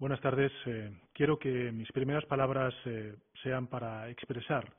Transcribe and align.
Buenas 0.00 0.22
tardes. 0.22 0.50
Eh, 0.64 0.90
quiero 1.12 1.38
que 1.38 1.70
mis 1.72 1.92
primeras 1.92 2.24
palabras 2.24 2.72
eh, 2.86 3.14
sean 3.42 3.66
para 3.66 4.08
expresar 4.08 4.72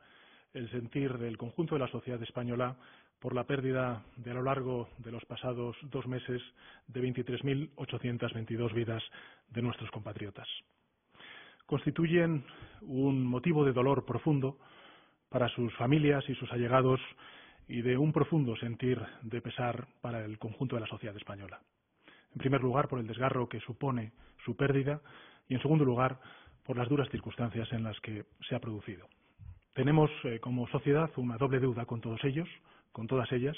el 0.51 0.67
sentir 0.71 1.15
del 1.19 1.37
conjunto 1.37 1.75
de 1.75 1.79
la 1.81 1.91
sociedad 1.91 2.19
española 2.23 2.75
por 3.19 3.35
la 3.35 3.43
pérdida 3.43 4.03
de 4.15 4.31
a 4.31 4.33
lo 4.33 4.41
largo 4.41 4.89
de 4.97 5.11
los 5.11 5.23
pasados 5.25 5.77
dos 5.83 6.07
meses 6.07 6.41
de 6.87 7.03
23.822 7.03 8.73
vidas 8.73 9.03
de 9.49 9.61
nuestros 9.61 9.91
compatriotas. 9.91 10.47
Constituyen 11.67 12.43
un 12.81 13.23
motivo 13.23 13.63
de 13.63 13.73
dolor 13.73 14.05
profundo 14.05 14.57
para 15.29 15.49
sus 15.49 15.71
familias 15.75 16.27
y 16.29 16.33
sus 16.33 16.51
allegados 16.51 16.99
y 17.67 17.83
de 17.83 17.95
un 17.95 18.11
profundo 18.11 18.55
sentir 18.55 18.99
de 19.21 19.39
pesar 19.39 19.87
para 20.01 20.25
el 20.25 20.39
conjunto 20.39 20.77
de 20.77 20.81
la 20.81 20.87
sociedad 20.87 21.15
española. 21.15 21.61
En 22.33 22.39
primer 22.39 22.61
lugar, 22.61 22.87
por 22.87 22.99
el 22.99 23.07
desgarro 23.07 23.49
que 23.49 23.59
supone 23.59 24.11
su 24.45 24.55
pérdida 24.55 25.01
y, 25.47 25.55
en 25.55 25.61
segundo 25.61 25.85
lugar, 25.85 26.19
por 26.65 26.77
las 26.77 26.87
duras 26.87 27.09
circunstancias 27.09 27.71
en 27.73 27.83
las 27.83 27.99
que 28.01 28.25
se 28.47 28.55
ha 28.55 28.59
producido. 28.59 29.07
Tenemos 29.73 30.09
eh, 30.23 30.39
como 30.39 30.67
sociedad 30.67 31.09
una 31.17 31.37
doble 31.37 31.59
deuda 31.59 31.85
con 31.85 32.01
todos 32.01 32.23
ellos, 32.23 32.47
con 32.91 33.07
todas 33.07 33.31
ellas. 33.31 33.57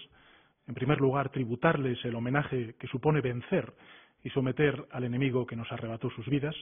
En 0.68 0.76
primer 0.76 1.00
lugar, 1.02 1.30
tributarles 1.30 2.04
el 2.06 2.16
homenaje 2.16 2.76
que 2.80 2.88
supone 2.88 3.22
vencer 3.22 3.74
y 4.24 4.30
someter 4.30 4.88
al 4.92 5.04
enemigo 5.04 5.46
que 5.46 5.56
nos 5.56 5.72
arrebató 5.72 6.10
sus 6.12 6.28
vidas. 6.28 6.56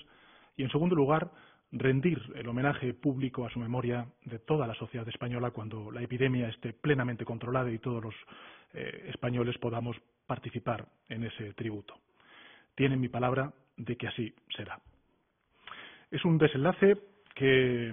Y, 0.58 0.64
en 0.64 0.72
segundo 0.72 0.96
lugar, 0.96 1.32
rendir 1.72 2.22
el 2.36 2.48
homenaje 2.48 2.94
público 2.94 3.46
a 3.46 3.50
su 3.50 3.60
memoria 3.60 4.06
de 4.26 4.40
toda 4.40 4.68
la 4.68 4.76
sociedad 4.76 5.08
española 5.08 5.52
cuando 5.52 5.92
la 5.92 6.02
epidemia 6.02 6.50
esté 6.50 6.74
plenamente 6.74 7.26
controlada 7.26 7.72
y 7.72 7.80
todos 7.80 8.04
los 8.04 8.16
eh, 8.74 9.10
españoles 9.10 9.58
podamos 9.58 9.98
participar 10.28 10.86
en 11.10 11.24
ese 11.24 11.54
tributo. 11.54 11.96
Tienen 12.76 13.00
mi 13.00 13.10
palabra 13.10 13.54
de 13.78 13.96
que 13.96 14.08
así 14.08 14.34
será. 14.56 14.80
Es 16.10 16.26
un 16.26 16.38
desenlace 16.38 16.98
que 17.36 17.92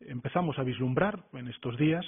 empezamos 0.00 0.58
a 0.58 0.62
vislumbrar 0.62 1.24
en 1.34 1.48
estos 1.48 1.76
días 1.76 2.06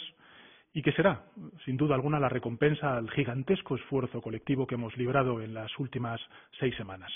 y 0.73 0.81
que 0.81 0.93
será, 0.93 1.27
sin 1.67 1.77
duda 1.77 1.95
alguna, 1.95 2.19
la 2.19 2.31
recompensa 2.31 2.97
al 2.97 3.11
gigantesco 3.11 3.77
esfuerzo 3.77 4.23
colectivo 4.23 4.67
que 4.67 4.77
hemos 4.77 4.97
librado 4.97 5.43
en 5.43 5.53
las 5.53 5.79
últimas 5.79 6.19
seis 6.59 6.75
semanas. 6.77 7.13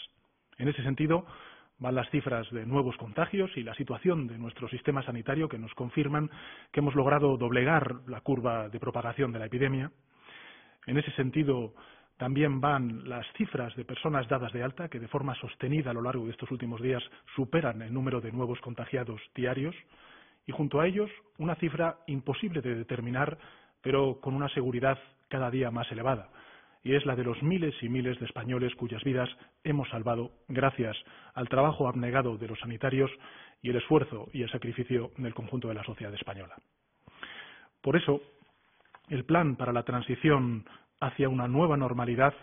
En 0.59 0.69
ese 0.69 0.83
sentido, 0.83 1.27
van 1.79 1.95
las 1.95 2.09
cifras 2.11 2.51
de 2.51 2.65
nuevos 2.65 2.97
contagios 2.97 3.51
y 3.57 3.63
la 3.63 3.75
situación 3.75 4.27
de 4.27 4.39
nuestro 4.39 4.69
sistema 4.69 5.03
sanitario 5.03 5.49
que 5.49 5.59
nos 5.59 5.75
confirman 5.75 6.31
que 6.73 6.81
hemos 6.81 6.95
logrado 6.95 7.37
doblegar 7.37 7.97
la 8.07 8.21
curva 8.21 8.69
de 8.69 8.81
propagación 8.81 9.33
de 9.33 9.39
la 9.39 9.47
epidemia. 9.47 9.91
En 10.87 10.97
ese 10.97 11.11
sentido, 11.13 11.75
también 12.17 12.61
van 12.61 13.09
las 13.09 13.27
cifras 13.37 13.75
de 13.77 13.85
personas 13.85 14.27
dadas 14.29 14.53
de 14.53 14.63
alta, 14.63 14.89
que 14.89 14.99
de 14.99 15.09
forma 15.09 15.35
sostenida 15.35 15.91
a 15.91 15.95
lo 15.95 16.03
largo 16.03 16.25
de 16.25 16.31
estos 16.31 16.51
últimos 16.51 16.81
días 16.81 17.03
superan 17.35 17.83
el 17.83 17.93
número 17.93 18.21
de 18.21 18.33
nuevos 18.33 18.59
contagiados 18.61 19.21
diarios, 19.35 19.75
y 20.47 20.53
junto 20.53 20.81
a 20.81 20.87
ellos 20.87 21.11
una 21.39 21.57
cifra 21.57 21.99
imposible 22.07 22.63
de 22.63 22.75
determinar, 22.75 23.37
pero 23.83 24.21
con 24.21 24.35
una 24.35 24.49
seguridad 24.49 24.99
cada 25.29 25.51
día 25.51 25.71
más 25.71 25.91
elevada, 25.93 26.31
y 26.83 26.95
es 26.95 27.05
la 27.07 27.17
de 27.17 27.25
los 27.25 27.43
miles 27.43 27.75
y 27.83 27.89
miles 27.89 28.19
de 28.21 28.27
españoles 28.27 28.75
cuyas 28.75 29.03
vidas 29.05 29.29
hemos 29.65 29.89
salvado 29.89 30.33
gracias 30.49 30.97
al 31.35 31.49
trabajo 31.49 31.89
abnegado 31.89 32.37
de 32.37 32.49
los 32.49 32.61
sanitarios 32.61 33.11
y 33.63 33.71
el 33.71 33.77
esfuerzo 33.77 34.29
y 34.33 34.43
el 34.43 34.51
sacrificio 34.51 35.11
del 35.17 35.35
conjunto 35.35 35.69
de 35.69 35.75
la 35.75 35.85
sociedad 35.85 36.15
española. 36.15 36.57
Por 37.81 37.97
eso, 37.97 38.21
el 39.09 39.25
plan 39.25 39.57
para 39.57 39.73
la 39.73 39.85
transición 39.85 40.65
hacia 41.01 41.29
una 41.29 41.49
nueva 41.49 41.77
normalidad 41.77 42.35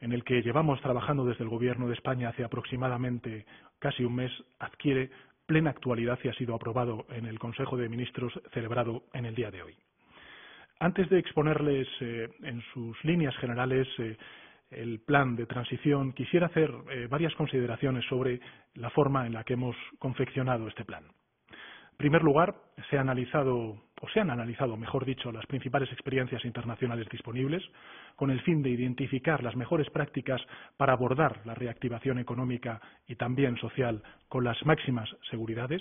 en 0.00 0.12
el 0.12 0.24
que 0.24 0.42
llevamos 0.42 0.80
trabajando 0.82 1.24
desde 1.24 1.44
el 1.44 1.50
Gobierno 1.50 1.86
de 1.86 1.94
España 1.94 2.28
hace 2.28 2.44
aproximadamente 2.44 3.46
casi 3.78 4.04
un 4.04 4.16
mes 4.16 4.32
adquiere 4.58 5.10
plena 5.46 5.70
actualidad 5.70 6.18
y 6.22 6.28
ha 6.28 6.34
sido 6.34 6.54
aprobado 6.54 7.06
en 7.10 7.26
el 7.26 7.38
Consejo 7.38 7.76
de 7.76 7.88
Ministros 7.88 8.32
celebrado 8.52 9.04
en 9.12 9.26
el 9.26 9.34
día 9.34 9.50
de 9.50 9.62
hoy. 9.62 9.76
Antes 10.84 11.08
de 11.08 11.18
exponerles 11.18 11.88
eh, 12.02 12.28
en 12.42 12.60
sus 12.74 13.02
líneas 13.06 13.34
generales 13.38 13.88
eh, 13.96 14.18
el 14.70 15.00
plan 15.00 15.34
de 15.34 15.46
transición, 15.46 16.12
quisiera 16.12 16.48
hacer 16.48 16.70
eh, 16.90 17.06
varias 17.08 17.34
consideraciones 17.36 18.04
sobre 18.04 18.38
la 18.74 18.90
forma 18.90 19.26
en 19.26 19.32
la 19.32 19.44
que 19.44 19.54
hemos 19.54 19.74
confeccionado 19.98 20.68
este 20.68 20.84
plan. 20.84 21.04
En 21.04 21.96
primer 21.96 22.22
lugar, 22.22 22.56
se 22.90 22.98
ha 22.98 23.00
analizado, 23.00 23.82
o 23.98 24.08
se 24.12 24.20
han 24.20 24.28
analizado, 24.28 24.76
mejor 24.76 25.06
dicho, 25.06 25.32
las 25.32 25.46
principales 25.46 25.90
experiencias 25.90 26.44
internacionales 26.44 27.08
disponibles, 27.10 27.62
con 28.14 28.30
el 28.30 28.42
fin 28.42 28.62
de 28.62 28.68
identificar 28.68 29.42
las 29.42 29.56
mejores 29.56 29.88
prácticas 29.88 30.42
para 30.76 30.92
abordar 30.92 31.40
la 31.46 31.54
reactivación 31.54 32.18
económica 32.18 32.82
y 33.06 33.14
también 33.14 33.56
social 33.56 34.02
con 34.28 34.44
las 34.44 34.62
máximas 34.66 35.08
seguridades. 35.30 35.80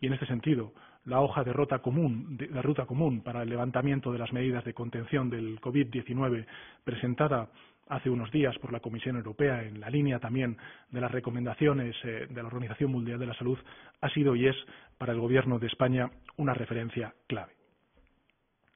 Y 0.00 0.06
en 0.06 0.12
este 0.12 0.26
sentido, 0.26 0.72
la 1.04 1.20
hoja 1.20 1.42
de 1.42 1.52
ruta 1.52 1.80
común, 1.80 2.38
la 2.50 2.62
ruta 2.62 2.86
común 2.86 3.22
para 3.22 3.42
el 3.42 3.48
levantamiento 3.48 4.12
de 4.12 4.18
las 4.18 4.32
medidas 4.32 4.64
de 4.64 4.74
contención 4.74 5.28
del 5.28 5.60
COVID-19 5.60 6.46
presentada 6.84 7.48
hace 7.88 8.08
unos 8.08 8.30
días 8.30 8.56
por 8.58 8.72
la 8.72 8.80
Comisión 8.80 9.16
Europea, 9.16 9.64
en 9.64 9.80
la 9.80 9.90
línea 9.90 10.18
también 10.20 10.56
de 10.90 11.00
las 11.00 11.10
recomendaciones 11.10 11.96
eh, 12.04 12.26
de 12.30 12.42
la 12.42 12.46
Organización 12.46 12.92
Mundial 12.92 13.18
de 13.18 13.26
la 13.26 13.34
Salud, 13.34 13.58
ha 14.00 14.08
sido 14.10 14.36
y 14.36 14.46
es 14.46 14.56
para 14.96 15.12
el 15.12 15.20
Gobierno 15.20 15.58
de 15.58 15.66
España 15.66 16.10
una 16.36 16.54
referencia 16.54 17.12
clave. 17.26 17.52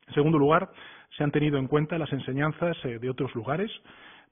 En 0.09 0.15
segundo 0.15 0.39
lugar, 0.39 0.71
se 1.17 1.25
han 1.25 1.31
tenido 1.31 1.59
en 1.59 1.69
cuenta 1.69 1.99
las 1.99 2.13
enseñanzas 2.13 2.77
eh, 2.85 2.99
de 2.99 3.11
otros 3.11 3.35
lugares, 3.35 3.71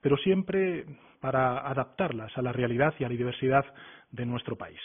pero 0.01 0.17
siempre 0.17 0.85
para 1.21 1.67
adaptarlas 1.67 2.37
a 2.37 2.41
la 2.41 2.51
realidad 2.51 2.93
y 2.99 3.05
a 3.05 3.09
la 3.09 3.15
diversidad 3.15 3.65
de 4.11 4.25
nuestro 4.25 4.57
país 4.57 4.79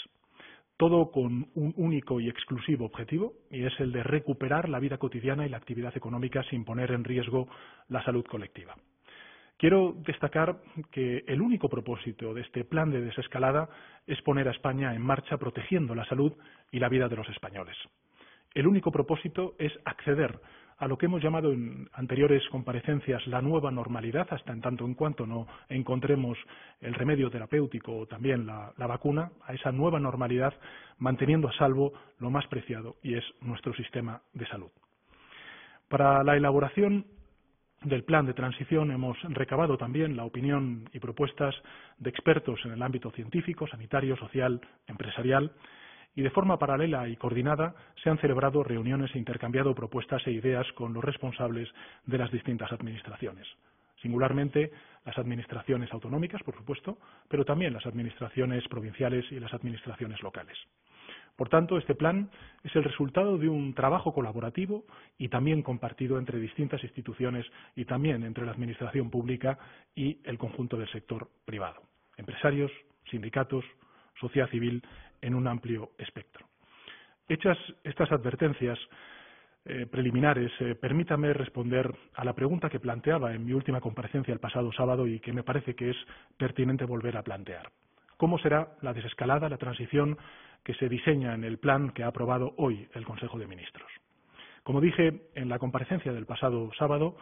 todo 0.81 1.11
con 1.11 1.47
un 1.57 1.75
único 1.77 2.23
y 2.23 2.31
exclusivo 2.31 2.87
objetivo, 2.87 3.35
y 3.51 3.67
es 3.67 3.81
el 3.81 3.93
de 3.93 4.03
recuperar 4.03 4.71
la 4.71 4.79
vida 4.79 4.97
cotidiana 4.97 5.45
y 5.45 5.51
la 5.51 5.59
actividad 5.59 5.95
económica 5.95 6.43
sin 6.45 6.65
poner 6.65 6.93
en 6.93 7.05
riesgo 7.05 7.49
la 7.91 8.03
salud 8.03 8.25
colectiva. 8.25 8.75
Quiero 9.59 9.95
destacar 10.07 10.57
que 10.91 11.23
el 11.27 11.43
único 11.43 11.69
propósito 11.69 12.33
de 12.33 12.41
este 12.41 12.65
plan 12.65 12.91
de 12.91 13.03
desescalada 13.03 13.69
es 14.07 14.23
poner 14.23 14.49
a 14.49 14.53
España 14.53 14.95
en 14.95 15.03
marcha 15.03 15.37
protegiendo 15.37 15.95
la 15.95 16.07
salud 16.07 16.33
y 16.73 16.79
la 16.79 16.89
vida 16.89 17.11
de 17.11 17.17
los 17.17 17.29
españoles. 17.29 17.77
El 18.55 18.67
único 18.67 18.91
propósito 18.91 19.57
es 19.59 19.73
acceder 19.85 20.41
a 20.81 20.89
lo 20.89 20.97
que 20.97 21.07
hemos 21.07 21.23
llamado 21.23 21.53
en 21.53 21.89
anteriores 21.93 22.43
comparecencias 22.49 23.27
la 23.27 23.43
nueva 23.43 23.71
normalidad, 23.71 24.27
hasta 24.31 24.53
en 24.53 24.63
tanto 24.63 24.87
en 24.87 24.95
cuanto 24.95 25.27
no 25.27 25.47
encontremos 25.69 26.39
el 26.81 26.95
remedio 26.95 27.31
terapéutico 27.31 27.99
o 27.99 28.07
también 28.07 28.47
la, 28.47 28.73
la, 28.79 28.87
vacuna, 28.87 29.31
a 29.47 29.53
esa 29.53 29.73
nueva 29.73 30.01
normalidad, 30.01 30.55
manteniendo 30.99 31.49
a 31.49 31.53
salvo 31.53 31.93
lo 32.19 32.31
más 32.31 32.47
preciado 32.47 32.97
y 33.03 33.15
es 33.15 33.25
nuestro 33.43 33.75
sistema 33.75 34.23
de 34.33 34.47
salud. 34.47 34.71
Para 35.89 36.25
la 36.25 36.37
elaboración 36.37 37.05
del 37.83 38.05
plan 38.05 38.25
de 38.25 38.33
transición 38.33 38.91
hemos 38.91 39.19
recabado 39.25 39.77
también 39.77 40.17
la 40.17 40.25
opinión 40.25 40.89
y 40.95 40.99
propuestas 40.99 41.55
de 41.99 42.09
expertos 42.09 42.59
en 42.65 42.73
el 42.73 42.83
ámbito 42.83 43.11
científico, 43.11 43.67
sanitario, 43.67 44.17
social, 44.17 44.59
empresarial, 44.87 45.53
y 46.15 46.23
de 46.23 46.31
forma 46.31 46.59
paralela 46.59 47.09
y 47.09 47.17
coordinada 47.17 47.75
se 48.03 48.11
han 48.11 48.19
celebrado 48.19 48.63
reuniones 48.63 49.15
e 49.15 49.19
intercambiado 49.19 49.75
propuestas 49.75 50.27
e 50.27 50.33
ideas 50.33 50.67
con 50.73 50.93
los 50.93 51.05
responsables 51.05 51.69
de 52.07 52.19
las 52.19 52.31
distintas 52.31 52.73
administraciones 52.73 53.47
singularmente 54.03 54.73
las 55.05 55.19
administraciones 55.19 55.93
autonómicas, 55.93 56.43
por 56.43 56.57
supuesto, 56.57 56.99
pero 57.29 57.45
también 57.45 57.73
las 57.73 57.87
administraciones 57.87 58.67
provinciales 58.69 59.25
y 59.31 59.41
las 59.41 59.53
administraciones 59.55 60.23
locales. 60.23 60.57
Por 61.37 61.49
tanto, 61.49 61.79
este 61.79 61.95
plan 61.95 62.31
es 62.63 62.75
el 62.77 62.85
resultado 62.85 63.39
de 63.39 63.49
un 63.49 63.73
trabajo 63.73 64.13
colaborativo 64.13 64.85
y 65.17 65.29
también 65.29 65.63
compartido 65.63 66.19
entre 66.19 66.39
distintas 66.39 66.83
instituciones 66.83 67.47
y 67.75 67.87
también 67.87 68.25
entre 68.25 68.45
la 68.45 68.53
Administración 68.53 69.11
pública 69.11 69.59
y 69.95 70.19
el 70.25 70.37
conjunto 70.37 70.77
del 70.77 70.91
sector 70.91 71.31
privado, 71.47 71.81
empresarios, 72.19 72.71
sindicatos, 73.11 73.65
sociedad 74.21 74.51
civil 74.51 74.83
en 75.21 75.35
un 75.35 75.47
amplio 75.47 75.91
espectro. 75.99 76.47
Hechas 77.29 77.59
estas 77.85 78.11
advertencias 78.11 78.79
eh, 79.65 79.87
preliminares, 79.87 80.51
eh, 80.61 80.75
permítame 80.75 81.33
responder 81.33 81.95
a 82.15 82.25
la 82.25 82.33
pregunta 82.33 82.71
que 82.71 82.81
planteaba 82.81 83.35
en 83.35 83.45
mi 83.45 83.53
última 83.53 83.81
comparecencia 83.81 84.33
el 84.33 84.41
pasado 84.41 84.73
sábado 84.73 85.07
y 85.07 85.21
que 85.21 85.33
me 85.33 85.43
parece 85.43 85.75
que 85.75 85.91
es 85.91 85.97
pertinente 86.39 86.87
volver 86.87 87.17
a 87.17 87.23
plantear. 87.23 87.71
¿Cómo 88.17 88.39
será 88.39 88.77
la 88.81 88.93
desescalada, 88.93 89.49
la 89.49 89.59
transición 89.59 90.17
que 90.65 90.75
se 90.75 90.89
diseña 90.89 91.35
en 91.35 91.45
el 91.45 91.59
plan 91.59 91.91
que 91.91 92.03
ha 92.03 92.09
aprobado 92.09 92.55
hoy 92.57 92.89
el 92.95 93.05
Consejo 93.05 93.39
de 93.39 93.47
Ministros? 93.47 93.91
Como 94.63 94.81
dije 94.81 95.29
en 95.35 95.49
la 95.49 95.59
comparecencia 95.59 96.13
del 96.13 96.27
pasado 96.27 96.71
sábado, 96.79 97.17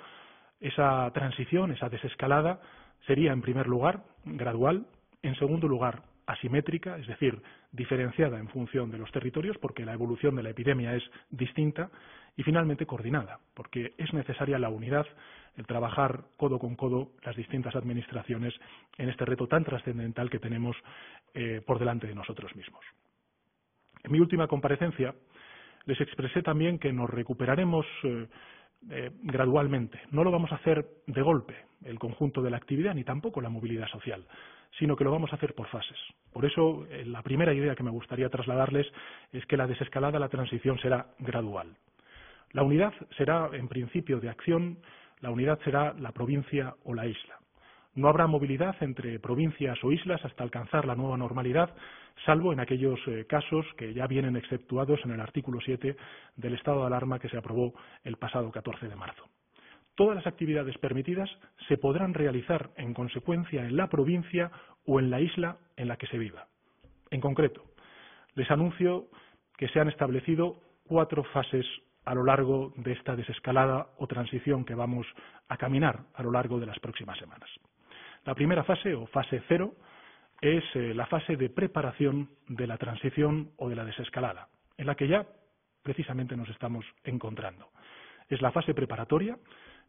esa 0.61 1.11
transición, 1.13 1.73
esa 1.73 1.89
desescalada, 1.89 2.61
sería 3.07 3.33
en 3.33 3.43
primer 3.43 3.67
lugar 3.67 4.05
gradual, 4.25 4.87
en 5.23 5.35
segundo 5.37 5.69
lugar 5.69 6.03
asimétrica, 6.29 6.99
es 6.99 7.07
decir, 7.07 7.41
diferenciada 7.73 8.39
en 8.39 8.49
función 8.49 8.91
de 8.91 8.99
los 8.99 9.11
territorios, 9.11 9.57
porque 9.59 9.85
la 9.85 9.95
evolución 9.95 10.37
de 10.37 10.43
la 10.43 10.51
epidemia 10.51 10.95
es 10.95 11.03
distinta, 11.31 11.91
y 12.37 12.45
finalmente 12.45 12.87
coordinada, 12.87 13.41
porque 13.55 13.95
es 13.99 14.13
necesaria 14.13 14.59
la 14.61 14.69
unidad, 14.69 15.07
el 15.57 15.67
trabajar 15.67 16.25
codo 16.37 16.61
con 16.61 16.77
codo 16.77 17.11
las 17.25 17.35
distintas 17.35 17.75
administraciones 17.75 18.55
en 18.97 19.09
este 19.09 19.25
reto 19.25 19.49
tan 19.49 19.65
trascendental 19.65 20.31
que 20.31 20.39
tenemos 20.39 20.77
eh, 21.35 21.63
por 21.67 21.81
delante 21.81 22.07
de 22.07 22.15
nosotros 22.15 22.55
mismos. 22.55 22.85
En 24.05 24.13
mi 24.13 24.21
última 24.21 24.47
comparecencia 24.47 25.15
les 25.87 26.01
expresé 26.01 26.43
también 26.43 26.79
que 26.79 26.93
nos 26.93 27.11
recuperaremos 27.11 27.87
eh, 28.05 28.29
eh, 28.91 29.11
gradualmente. 29.23 30.01
No 30.13 30.23
lo 30.23 30.31
vamos 30.31 30.53
a 30.53 30.57
hacer 30.57 30.87
de 31.07 31.23
golpe, 31.23 31.57
el 31.85 31.99
conjunto 31.99 32.43
de 32.43 32.51
la 32.51 32.59
actividad, 32.59 32.95
ni 32.95 33.03
tampoco 33.03 33.41
la 33.41 33.49
movilidad 33.49 33.89
social, 33.89 34.25
sino 34.79 34.97
que 34.97 35.05
lo 35.05 35.11
vamos 35.11 35.33
a 35.33 35.37
hacer 35.37 35.55
por 35.55 35.69
fases. 35.69 35.99
Por 36.33 36.45
eso, 36.45 36.87
eh, 36.91 37.05
la 37.07 37.23
primera 37.23 37.55
idea 37.55 37.75
que 37.75 37.83
me 37.83 37.91
gustaría 37.91 38.29
trasladarles 38.29 38.87
es 39.33 39.45
que 39.47 39.57
la 39.57 39.67
desescalada, 39.67 40.19
la 40.19 40.29
transición 40.29 40.79
será 40.79 41.07
gradual. 41.19 41.77
La 42.53 42.63
unidad 42.63 42.93
será, 43.17 43.51
en 43.53 43.69
principio, 43.69 44.21
de 44.21 44.31
acción, 44.31 44.79
la 45.21 45.31
unidad 45.31 45.59
será 45.65 45.95
la 45.95 46.13
provincia 46.13 46.75
o 46.85 46.95
la 46.95 47.07
isla. 47.07 47.39
No 47.95 48.09
habrá 48.09 48.27
movilidad 48.27 48.77
entre 48.81 49.19
provincias 49.19 49.83
o 49.83 49.91
islas 49.91 50.25
hasta 50.25 50.45
alcanzar 50.45 50.87
la 50.87 50.95
nueva 50.95 51.17
normalidad, 51.17 51.75
salvo 52.25 52.53
en 52.53 52.61
aquellos 52.61 53.01
eh, 53.09 53.27
casos 53.29 53.67
que 53.77 53.93
ya 53.93 54.07
vienen 54.07 54.37
exceptuados 54.37 55.01
en 55.05 55.11
el 55.11 55.21
artículo 55.21 55.61
7 55.61 55.97
del 56.37 56.55
estado 56.55 56.81
de 56.81 56.87
alarma 56.87 57.19
que 57.19 57.29
se 57.29 57.37
aprobó 57.37 57.75
el 58.05 58.17
pasado 58.17 58.51
14 58.51 58.89
de 58.89 58.97
marzo. 58.97 59.25
Todas 59.99 60.15
las 60.15 60.29
actividades 60.29 60.79
permitidas 60.79 61.29
se 61.67 61.77
podrán 61.77 62.15
realizar 62.15 62.71
en 62.77 62.95
consecuencia 62.95 63.65
en 63.65 63.77
la 63.77 63.89
provincia 63.89 64.53
o 64.87 65.01
en 65.01 65.11
la 65.11 65.21
isla 65.21 65.57
en 65.77 65.89
la 65.89 65.97
que 65.97 66.07
se 66.07 66.19
viva. 66.19 66.47
En 67.11 67.21
concreto, 67.21 67.65
les 68.37 68.49
anuncio 68.49 69.09
que 69.57 69.67
se 69.67 69.81
han 69.81 69.89
establecido 69.89 70.61
cuatro 70.87 71.25
fases 71.25 71.67
a 72.05 72.15
lo 72.15 72.23
largo 72.23 72.73
de 72.77 72.93
esta 72.93 73.17
desescalada 73.17 73.89
o 73.99 74.07
transición 74.07 74.65
que 74.65 74.77
vamos 74.77 75.05
a 75.49 75.57
caminar 75.57 76.05
a 76.15 76.23
lo 76.23 76.31
largo 76.31 76.61
de 76.61 76.67
las 76.67 76.79
próximas 76.79 77.19
semanas. 77.19 77.51
La 78.25 78.37
primera 78.37 78.63
fase, 78.63 78.95
o 78.95 79.05
fase 79.09 79.43
cero, 79.49 79.75
es 80.41 80.63
eh, 80.77 80.95
la 80.95 81.07
fase 81.07 81.35
de 81.37 81.51
preparación 81.51 82.31
de 82.47 82.69
la 82.69 82.79
transición 82.79 83.51
o 83.57 83.69
de 83.69 83.75
la 83.75 83.85
desescalada, 83.85 84.47
en 84.77 84.87
la 84.87 84.95
que 84.95 85.09
ya 85.09 85.27
precisamente 85.83 86.37
nos 86.37 86.49
estamos 86.51 86.85
encontrando. 87.03 87.71
Es 88.29 88.41
la 88.43 88.53
fase 88.53 88.75
preparatoria 88.75 89.37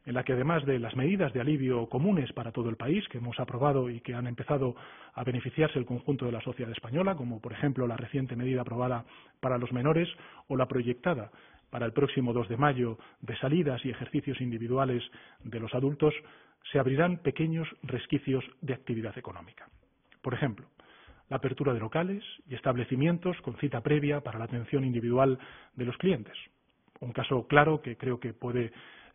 en 0.10 0.16
la 0.16 0.24
que 0.24 0.34
además 0.34 0.66
de 0.66 0.80
las 0.80 0.96
medidas 0.96 1.32
de 1.34 1.40
alivio 1.40 1.86
comunes 1.86 2.34
para 2.34 2.52
todo 2.52 2.68
el 2.70 2.78
país 2.78 3.08
que 3.10 3.20
hemos 3.20 3.40
aprobado 3.40 3.92
y 3.92 4.02
que 4.02 4.16
han 4.16 4.26
empezado 4.26 4.76
a 5.14 5.24
beneficiarse 5.24 5.78
el 5.78 5.86
conjunto 5.86 6.26
de 6.26 6.32
la 6.32 6.42
sociedad 6.42 6.72
española, 6.72 7.14
como 7.14 7.40
por 7.40 7.54
ejemplo 7.54 7.86
la 7.86 7.96
reciente 7.96 8.36
medida 8.36 8.62
aprobada 8.62 9.06
para 9.40 9.60
los 9.60 9.72
menores 9.72 10.10
o 10.48 10.58
la 10.58 10.68
proyectada 10.68 11.30
para 11.70 11.86
el 11.86 11.94
próximo 11.94 12.34
2 12.34 12.50
de 12.50 12.58
mayo 12.58 12.98
de 13.22 13.38
salidas 13.38 13.86
y 13.86 13.92
ejercicios 13.92 14.42
individuales 14.42 15.04
de 15.44 15.60
los 15.60 15.76
adultos, 15.76 16.16
se 16.72 16.80
abrirán 16.80 17.18
pequeños 17.18 17.68
resquicios 17.84 18.44
de 18.62 18.74
actividad 18.74 19.16
económica. 19.16 19.70
Por 20.24 20.34
ejemplo, 20.34 20.66
la 21.30 21.38
apertura 21.38 21.72
de 21.72 21.82
locales 21.82 22.24
y 22.50 22.56
establecimientos 22.56 23.40
con 23.42 23.58
cita 23.58 23.82
previa 23.82 24.22
para 24.22 24.40
la 24.40 24.46
atención 24.46 24.86
individual 24.86 25.38
de 25.76 25.86
los 25.86 25.98
clientes. 25.98 26.36
Un 27.00 27.14
caso 27.14 27.46
claro 27.46 27.84
que 27.84 27.96
creo 27.96 28.20
que 28.20 28.34
puede 28.34 28.74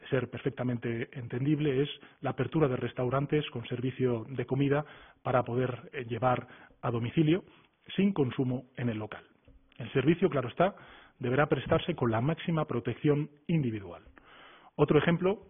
ser 0.08 0.30
perfectamente 0.30 1.08
entendible 1.12 1.82
es 1.82 1.88
la 2.20 2.30
apertura 2.30 2.68
de 2.68 2.76
restaurantes 2.76 3.48
con 3.50 3.66
servicio 3.66 4.26
de 4.28 4.46
comida 4.46 4.84
para 5.22 5.42
poder 5.42 5.90
eh, 5.92 6.04
llevar 6.08 6.46
a 6.82 6.90
domicilio 6.90 7.44
sin 7.96 8.12
consumo 8.12 8.64
en 8.76 8.88
el 8.88 8.98
local. 8.98 9.24
El 9.78 9.92
servicio, 9.92 10.30
claro 10.30 10.48
está, 10.48 10.74
deberá 11.18 11.46
prestarse 11.46 11.94
con 11.94 12.10
la 12.10 12.20
máxima 12.20 12.64
protección 12.66 13.30
individual. 13.46 14.02
Otro 14.76 14.98
ejemplo 14.98 15.46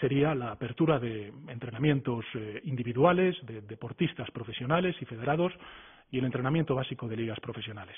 sería 0.00 0.34
la 0.34 0.52
apertura 0.52 0.98
de 0.98 1.32
entrenamientos 1.48 2.24
eh, 2.34 2.60
individuales 2.64 3.36
de 3.46 3.62
deportistas 3.62 4.30
profesionales 4.30 4.96
y 5.00 5.04
federados 5.04 5.52
y 6.10 6.18
el 6.18 6.24
entrenamiento 6.24 6.74
básico 6.74 7.08
de 7.08 7.16
ligas 7.16 7.40
profesionales. 7.40 7.96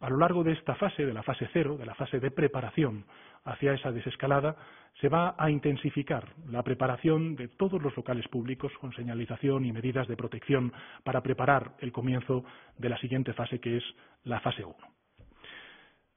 A 0.00 0.08
lo 0.08 0.16
largo 0.16 0.42
de 0.42 0.52
esta 0.52 0.74
fase, 0.74 1.04
de 1.04 1.12
la 1.12 1.22
fase 1.22 1.48
cero, 1.52 1.76
de 1.76 1.84
la 1.84 1.94
fase 1.94 2.20
de 2.20 2.30
preparación 2.30 3.04
hacia 3.44 3.74
esa 3.74 3.92
desescalada, 3.92 4.56
se 5.00 5.08
va 5.08 5.34
a 5.38 5.50
intensificar 5.50 6.26
la 6.48 6.62
preparación 6.62 7.36
de 7.36 7.48
todos 7.48 7.82
los 7.82 7.94
locales 7.96 8.26
públicos 8.28 8.72
con 8.80 8.92
señalización 8.94 9.64
y 9.64 9.72
medidas 9.72 10.08
de 10.08 10.16
protección 10.16 10.72
para 11.04 11.22
preparar 11.22 11.74
el 11.80 11.92
comienzo 11.92 12.44
de 12.78 12.88
la 12.88 12.98
siguiente 12.98 13.34
fase, 13.34 13.60
que 13.60 13.76
es 13.76 13.84
la 14.24 14.40
fase 14.40 14.64
1. 14.64 14.74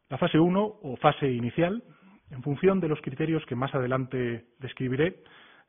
La 0.09 0.17
fase 0.17 0.39
1 0.39 0.79
o 0.81 0.95
fase 0.97 1.29
inicial 1.29 1.83
en 2.31 2.41
función 2.41 2.79
de 2.79 2.87
los 2.87 3.01
criterios 3.01 3.45
que 3.45 3.55
más 3.55 3.73
adelante 3.75 4.45
describiré, 4.59 5.23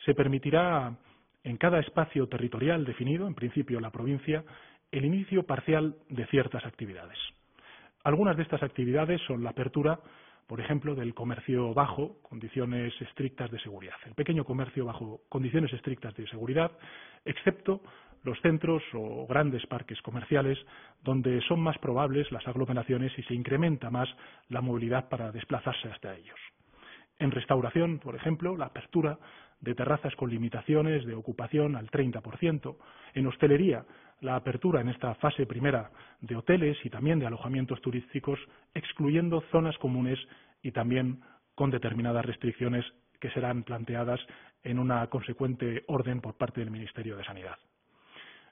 se 0.05 0.15
permitirá 0.15 0.97
en 1.43 1.57
cada 1.57 1.79
espacio 1.81 2.27
territorial 2.29 2.85
definido, 2.85 3.27
en 3.27 3.35
principio 3.35 3.81
la 3.81 3.91
provincia, 3.91 4.45
el 4.91 5.05
inicio 5.05 5.45
parcial 5.45 5.97
de 6.09 6.27
ciertas 6.27 6.65
actividades. 6.65 7.19
Algunas 8.05 8.37
de 8.37 8.43
estas 8.43 8.63
actividades 8.63 9.21
son 9.27 9.43
la 9.43 9.51
apertura, 9.51 9.99
por 10.47 10.61
ejemplo, 10.61 10.95
del 10.95 11.15
comercio 11.15 11.73
bajo 11.73 12.19
condiciones 12.23 12.93
estrictas 13.01 13.51
de 13.51 13.59
seguridad, 13.61 13.95
el 14.05 14.15
pequeño 14.15 14.45
comercio 14.45 14.85
bajo 14.85 15.23
condiciones 15.31 15.73
estrictas 15.73 16.15
de 16.15 16.29
seguridad, 16.29 16.71
excepto 17.25 17.81
los 18.23 18.39
centros 18.41 18.83
o 18.93 19.27
grandes 19.27 19.67
parques 19.67 20.01
comerciales 20.03 20.59
donde 21.03 21.41
son 21.43 21.61
más 21.61 21.79
probables 21.79 22.31
las 22.31 22.47
aglomeraciones 22.47 23.13
y 23.19 23.23
se 23.23 23.35
incrementa 23.35 23.91
más 23.91 24.09
la 24.49 24.61
movilidad 24.61 25.09
para 25.09 25.33
desplazarse 25.33 25.89
hasta 25.89 26.15
ellos. 26.15 26.39
En 27.19 27.31
restauración, 27.31 28.01
por 28.01 28.17
ejemplo, 28.17 28.57
la 28.57 28.67
apertura 28.67 29.19
de 29.61 29.75
terrazas 29.75 30.15
con 30.17 30.31
limitaciones 30.31 31.07
de 31.07 31.15
ocupación 31.15 31.77
al 31.77 31.91
30%. 31.91 32.77
En 33.15 33.27
hostelería, 33.27 33.85
la 34.21 34.37
apertura 34.37 34.81
en 34.81 34.89
esta 34.89 35.15
fase 35.17 35.47
primera 35.47 35.91
de 36.21 36.37
hoteles 36.37 36.77
y 36.85 36.91
también 36.91 37.19
de 37.19 37.27
alojamientos 37.27 37.81
turísticos, 37.81 38.39
excluyendo 38.75 39.43
zonas 39.51 39.77
comunes 39.79 40.19
y 40.63 40.73
también 40.73 41.21
con 41.55 41.71
determinadas 41.71 42.25
restricciones 42.25 42.85
que 43.21 43.31
serán 43.31 43.63
planteadas 43.63 44.21
en 44.63 44.79
una 44.79 45.07
consecuente 45.09 45.85
orden 45.87 46.21
por 46.21 46.35
parte 46.35 46.61
del 46.61 46.71
Ministerio 46.71 47.17
de 47.17 47.25
Sanidad. 47.25 47.57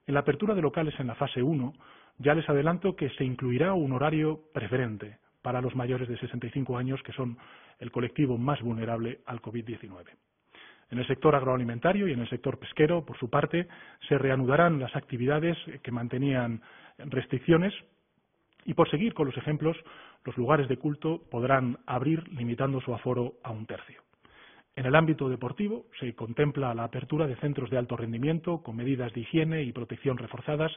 En 0.06 0.14
la 0.14 0.20
apertura 0.20 0.54
de 0.54 0.62
locales 0.62 0.94
en 0.98 1.06
la 1.06 1.14
fase 1.14 1.42
1, 1.42 1.72
ya 2.18 2.34
les 2.34 2.48
adelanto 2.48 2.96
que 2.96 3.10
se 3.10 3.24
incluirá 3.24 3.72
un 3.72 3.92
horario 3.92 4.40
preferente 4.52 5.18
para 5.42 5.60
los 5.60 5.74
mayores 5.74 6.08
de 6.08 6.18
65 6.18 6.76
años, 6.76 7.02
que 7.02 7.12
son 7.12 7.38
el 7.78 7.90
colectivo 7.90 8.38
más 8.38 8.60
vulnerable 8.62 9.20
al 9.26 9.40
COVID-19. 9.40 10.06
En 10.92 10.98
el 10.98 11.06
sector 11.06 11.34
agroalimentario 11.34 12.06
y 12.06 12.12
en 12.12 12.20
el 12.20 12.28
sector 12.28 12.58
pesquero, 12.58 13.02
por 13.02 13.16
su 13.16 13.30
parte, 13.30 13.66
se 14.06 14.18
reanudarán 14.18 14.78
las 14.78 14.94
actividades 14.94 15.56
que 15.82 15.90
mantenían 15.90 16.60
restricciones 16.98 17.72
y, 18.67 18.74
por 18.74 18.90
seguir 18.90 19.14
con 19.14 19.26
los 19.26 19.36
ejemplos, 19.38 19.74
los 20.26 20.36
lugares 20.36 20.69
de 20.69 20.76
culto 20.76 21.22
podrán 21.31 21.78
abrir 21.86 22.28
limitando 22.34 22.78
su 22.82 22.94
aforo 22.94 23.36
a 23.43 23.52
un 23.52 23.64
tercio. 23.64 24.02
En 24.76 24.84
el 24.84 24.94
ámbito 24.94 25.31
deportivo 25.31 25.86
se 25.98 26.14
contempla 26.14 26.74
la 26.74 26.84
apertura 26.84 27.26
de 27.26 27.36
centros 27.36 27.70
de 27.70 27.78
alto 27.78 27.96
rendimiento 27.96 28.62
con 28.62 28.76
medidas 28.76 29.14
de 29.14 29.20
higiene 29.20 29.62
y 29.62 29.72
protección 29.72 30.19
reforzadas 30.19 30.72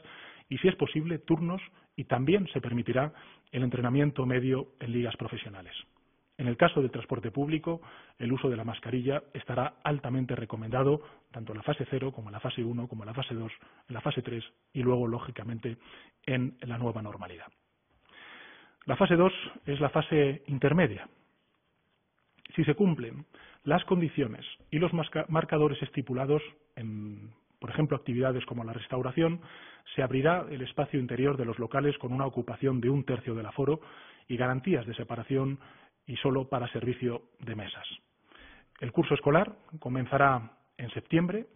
y, 0.48 0.56
si 0.56 0.68
es 0.68 0.76
posible, 0.76 1.18
turnos 1.18 1.60
y 1.94 2.04
también 2.04 2.46
se 2.54 2.62
permitirá 2.62 3.12
el 3.52 3.64
entrenamiento 3.64 4.24
medio 4.24 4.68
en 4.80 4.92
ligas 4.92 5.16
profesionales. 5.16 5.74
En 6.38 6.48
el 6.48 6.56
caso 6.56 6.82
del 6.82 6.90
transporte 6.90 7.30
público, 7.30 7.80
el 8.18 8.32
uso 8.32 8.50
de 8.50 8.56
la 8.56 8.64
mascarilla 8.64 9.22
estará 9.32 9.76
altamente 9.82 10.36
recomendado 10.36 11.00
tanto 11.30 11.52
en 11.52 11.58
la 11.58 11.62
fase 11.62 11.86
0 11.88 12.12
como 12.12 12.28
en 12.28 12.34
la 12.34 12.40
fase 12.40 12.62
1, 12.62 12.88
como 12.88 13.04
en 13.04 13.06
la 13.06 13.14
fase 13.14 13.34
2, 13.34 13.52
en 13.88 13.94
la 13.94 14.00
fase 14.00 14.22
3 14.22 14.44
y 14.74 14.82
luego, 14.82 15.06
lógicamente, 15.06 15.78
en 16.26 16.56
la 16.60 16.76
nueva 16.76 17.00
normalidad. 17.00 17.46
La 18.84 18.96
fase 18.96 19.16
2 19.16 19.32
es 19.64 19.80
la 19.80 19.88
fase 19.90 20.42
intermedia. 20.46 21.08
Si 22.54 22.64
se 22.64 22.74
cumplen 22.74 23.24
las 23.64 23.84
condiciones 23.84 24.46
y 24.70 24.78
los 24.78 24.92
marcadores 24.92 25.82
estipulados 25.82 26.42
en, 26.76 27.32
por 27.58 27.70
ejemplo, 27.70 27.96
actividades 27.96 28.44
como 28.46 28.62
la 28.62 28.72
restauración, 28.72 29.40
se 29.94 30.02
abrirá 30.02 30.46
el 30.50 30.62
espacio 30.62 31.00
interior 31.00 31.36
de 31.36 31.44
los 31.46 31.58
locales 31.58 31.98
con 31.98 32.12
una 32.12 32.26
ocupación 32.26 32.80
de 32.80 32.90
un 32.90 33.04
tercio 33.04 33.34
del 33.34 33.46
aforo 33.46 33.80
y 34.28 34.36
garantías 34.36 34.86
de 34.86 34.94
separación 34.94 35.58
y 36.06 36.16
solo 36.16 36.48
para 36.48 36.68
servicio 36.68 37.22
de 37.40 37.54
mesas. 37.54 37.86
El 38.80 38.92
curso 38.92 39.14
escolar 39.14 39.56
comenzará 39.78 40.50
en 40.76 40.90
septiembre. 40.90 41.46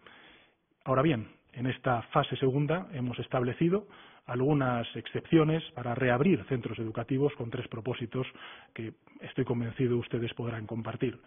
Ahora 0.83 1.01
bien, 1.01 1.27
en 1.53 1.67
esta 1.67 2.01
fase 2.13 2.35
segunda 2.37 2.87
hemos 2.93 3.19
establecido 3.19 3.87
algunas 4.25 4.87
excepciones 4.95 5.63
para 5.71 5.95
reabrir 5.95 6.43
centros 6.45 6.79
educativos 6.79 7.33
con 7.35 7.49
tres 7.49 7.67
propósitos 7.67 8.27
que 8.73 8.93
estoy 9.19 9.45
convencido 9.45 9.97
ustedes 9.97 10.33
podrán 10.33 10.65
compartir. 10.65 11.19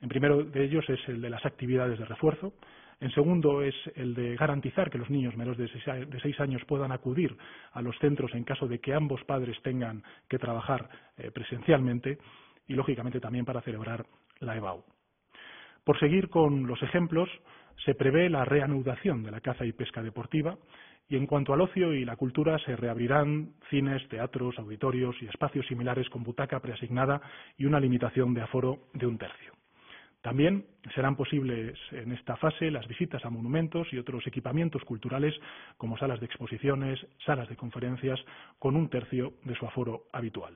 En 0.00 0.08
primero 0.08 0.42
de 0.42 0.64
ellos 0.64 0.88
es 0.88 1.00
el 1.08 1.20
de 1.20 1.30
las 1.30 1.44
actividades 1.46 1.98
de 1.98 2.04
refuerzo. 2.04 2.52
En 3.00 3.10
segundo 3.12 3.62
es 3.62 3.74
el 3.96 4.14
de 4.14 4.36
garantizar 4.36 4.90
que 4.90 4.98
los 4.98 5.10
niños 5.10 5.36
menores 5.36 5.58
de 5.58 6.20
seis 6.20 6.40
años 6.40 6.62
puedan 6.66 6.92
acudir 6.92 7.36
a 7.72 7.82
los 7.82 7.98
centros 7.98 8.32
en 8.34 8.44
caso 8.44 8.68
de 8.68 8.78
que 8.78 8.94
ambos 8.94 9.22
padres 9.24 9.60
tengan 9.62 10.02
que 10.28 10.38
trabajar 10.38 10.88
eh, 11.16 11.30
presencialmente. 11.32 12.18
Y, 12.72 12.74
lógicamente, 12.74 13.20
también 13.20 13.44
para 13.44 13.60
celebrar 13.60 14.06
la 14.40 14.56
EBAU. 14.56 14.82
Por 15.84 15.98
seguir 15.98 16.28
con 16.28 16.66
los 16.66 16.82
ejemplos, 16.82 17.28
se 17.84 17.94
prevé 17.94 18.30
la 18.30 18.44
reanudación 18.44 19.22
de 19.22 19.30
la 19.30 19.40
caza 19.40 19.64
y 19.64 19.72
pesca 19.72 20.02
deportiva 20.02 20.56
y 21.08 21.16
en 21.16 21.26
cuanto 21.26 21.52
al 21.52 21.60
ocio 21.60 21.92
y 21.92 22.04
la 22.04 22.16
cultura 22.16 22.58
se 22.60 22.76
reabrirán 22.76 23.54
cines, 23.68 24.06
teatros, 24.08 24.58
auditorios 24.58 25.16
y 25.20 25.26
espacios 25.26 25.66
similares 25.66 26.08
con 26.08 26.22
butaca 26.22 26.60
preasignada 26.60 27.20
y 27.58 27.66
una 27.66 27.80
limitación 27.80 28.32
de 28.32 28.42
aforo 28.42 28.88
de 28.94 29.06
un 29.06 29.18
tercio. 29.18 29.52
También 30.22 30.64
serán 30.94 31.16
posibles 31.16 31.76
en 31.90 32.12
esta 32.12 32.36
fase 32.36 32.70
las 32.70 32.86
visitas 32.86 33.24
a 33.24 33.30
monumentos 33.30 33.92
y 33.92 33.98
otros 33.98 34.24
equipamientos 34.28 34.84
culturales 34.84 35.34
como 35.76 35.98
salas 35.98 36.20
de 36.20 36.26
exposiciones, 36.26 37.04
salas 37.26 37.48
de 37.48 37.56
conferencias, 37.56 38.20
con 38.60 38.76
un 38.76 38.88
tercio 38.88 39.32
de 39.42 39.56
su 39.56 39.66
aforo 39.66 40.04
habitual. 40.12 40.54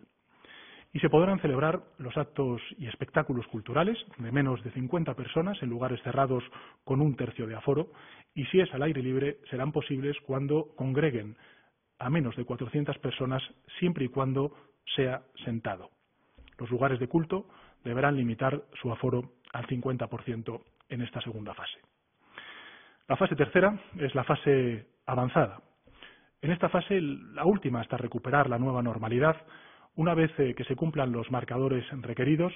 Y 0.96 0.98
se 0.98 1.10
podrán 1.10 1.38
celebrar 1.40 1.82
los 1.98 2.16
actos 2.16 2.62
y 2.78 2.86
espectáculos 2.86 3.46
culturales 3.48 3.98
de 4.16 4.32
menos 4.32 4.64
de 4.64 4.70
50 4.70 5.12
personas 5.12 5.62
en 5.62 5.68
lugares 5.68 6.00
cerrados 6.02 6.42
con 6.84 7.02
un 7.02 7.16
tercio 7.16 7.46
de 7.46 7.54
aforo 7.54 7.92
y 8.34 8.46
si 8.46 8.60
es 8.60 8.72
al 8.72 8.82
aire 8.82 9.02
libre 9.02 9.36
serán 9.50 9.72
posibles 9.72 10.16
cuando 10.24 10.74
congreguen 10.74 11.36
a 11.98 12.08
menos 12.08 12.34
de 12.34 12.46
400 12.46 12.96
personas 12.96 13.42
siempre 13.78 14.06
y 14.06 14.08
cuando 14.08 14.56
sea 14.94 15.20
sentado. 15.44 15.90
Los 16.56 16.70
lugares 16.70 16.98
de 16.98 17.08
culto 17.08 17.46
deberán 17.84 18.16
limitar 18.16 18.62
su 18.80 18.90
aforo 18.90 19.32
al 19.52 19.66
50% 19.66 20.62
en 20.88 21.02
esta 21.02 21.20
segunda 21.20 21.52
fase. 21.52 21.78
La 23.06 23.16
fase 23.16 23.36
tercera 23.36 23.78
es 23.98 24.14
la 24.14 24.24
fase 24.24 24.86
avanzada. 25.04 25.60
En 26.40 26.52
esta 26.52 26.70
fase, 26.70 27.02
la 27.02 27.44
última 27.44 27.82
hasta 27.82 27.98
recuperar 27.98 28.48
la 28.48 28.58
nueva 28.58 28.80
normalidad, 28.80 29.36
una 29.96 30.14
vez 30.14 30.30
eh, 30.38 30.54
que 30.54 30.64
se 30.64 30.76
cumplan 30.76 31.12
los 31.12 31.30
marcadores 31.30 31.84
requeridos, 32.02 32.52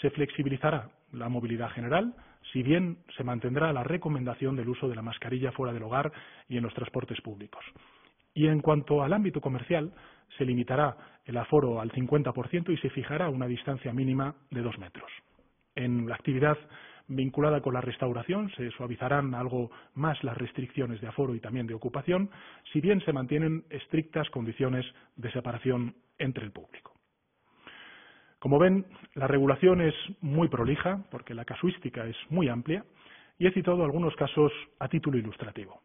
se 0.00 0.10
flexibilizará 0.10 0.90
la 1.12 1.28
movilidad 1.28 1.70
general, 1.70 2.14
si 2.52 2.62
bien 2.62 2.98
se 3.16 3.24
mantendrá 3.24 3.72
la 3.72 3.84
recomendación 3.84 4.56
del 4.56 4.68
uso 4.68 4.88
de 4.88 4.96
la 4.96 5.02
mascarilla 5.02 5.52
fuera 5.52 5.72
del 5.72 5.82
hogar 5.82 6.12
y 6.48 6.56
en 6.56 6.62
los 6.62 6.74
transportes 6.74 7.20
públicos. 7.20 7.64
Y 8.34 8.46
en 8.46 8.60
cuanto 8.60 9.02
al 9.02 9.12
ámbito 9.12 9.40
comercial, 9.40 9.92
se 10.36 10.44
limitará 10.44 10.96
el 11.24 11.36
aforo 11.36 11.80
al 11.80 11.90
50% 11.92 12.72
y 12.72 12.78
se 12.78 12.90
fijará 12.90 13.28
una 13.28 13.46
distancia 13.46 13.92
mínima 13.92 14.34
de 14.50 14.62
dos 14.62 14.78
metros. 14.78 15.10
En 15.74 16.08
la 16.08 16.14
actividad 16.14 16.56
vinculada 17.08 17.60
con 17.60 17.74
la 17.74 17.80
restauración 17.80 18.50
se 18.56 18.70
suavizarán 18.70 19.34
algo 19.34 19.70
más 19.94 20.22
las 20.22 20.36
restricciones 20.36 21.00
de 21.00 21.08
aforo 21.08 21.34
y 21.34 21.40
también 21.40 21.66
de 21.66 21.74
ocupación, 21.74 22.30
si 22.72 22.80
bien 22.80 23.00
se 23.00 23.12
mantienen 23.12 23.64
estrictas 23.70 24.28
condiciones 24.30 24.84
de 25.16 25.32
separación 25.32 25.94
entre 26.18 26.44
el 26.44 26.52
público. 26.52 26.94
Como 28.38 28.58
ven, 28.58 28.86
la 29.14 29.26
regulación 29.26 29.80
es 29.80 29.94
muy 30.20 30.48
prolija 30.48 31.04
porque 31.10 31.34
la 31.34 31.44
casuística 31.44 32.06
es 32.06 32.16
muy 32.28 32.48
amplia 32.48 32.84
y 33.38 33.46
he 33.46 33.52
citado 33.52 33.84
algunos 33.84 34.14
casos 34.16 34.52
a 34.78 34.88
título 34.88 35.18
ilustrativo. 35.18 35.82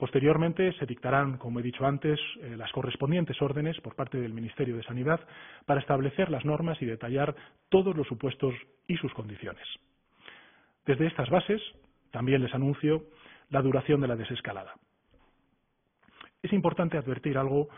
Posteriormente 0.00 0.72
se 0.78 0.86
dictarán, 0.86 1.36
como 1.36 1.60
he 1.60 1.62
dicho 1.62 1.84
antes, 1.84 2.18
eh, 2.40 2.56
las 2.56 2.72
correspondientes 2.72 3.40
órdenes 3.42 3.78
por 3.80 3.96
parte 3.96 4.18
del 4.18 4.32
Ministerio 4.32 4.76
de 4.76 4.82
Sanidad 4.82 5.20
para 5.66 5.80
establecer 5.80 6.30
las 6.30 6.44
normas 6.44 6.80
y 6.80 6.86
detallar 6.86 7.34
todos 7.68 7.94
los 7.94 8.06
supuestos 8.06 8.54
y 8.86 8.96
sus 8.96 9.12
condiciones. 9.12 9.66
Desde 10.86 11.06
estas 11.06 11.28
bases, 11.28 11.60
también 12.12 12.42
les 12.42 12.54
anuncio 12.54 13.04
la 13.50 13.60
duración 13.60 14.00
de 14.00 14.08
la 14.08 14.16
desescalada. 14.16 14.74
Es 16.42 16.52
importante 16.54 16.96
advertir 16.96 17.36
algo 17.36 17.68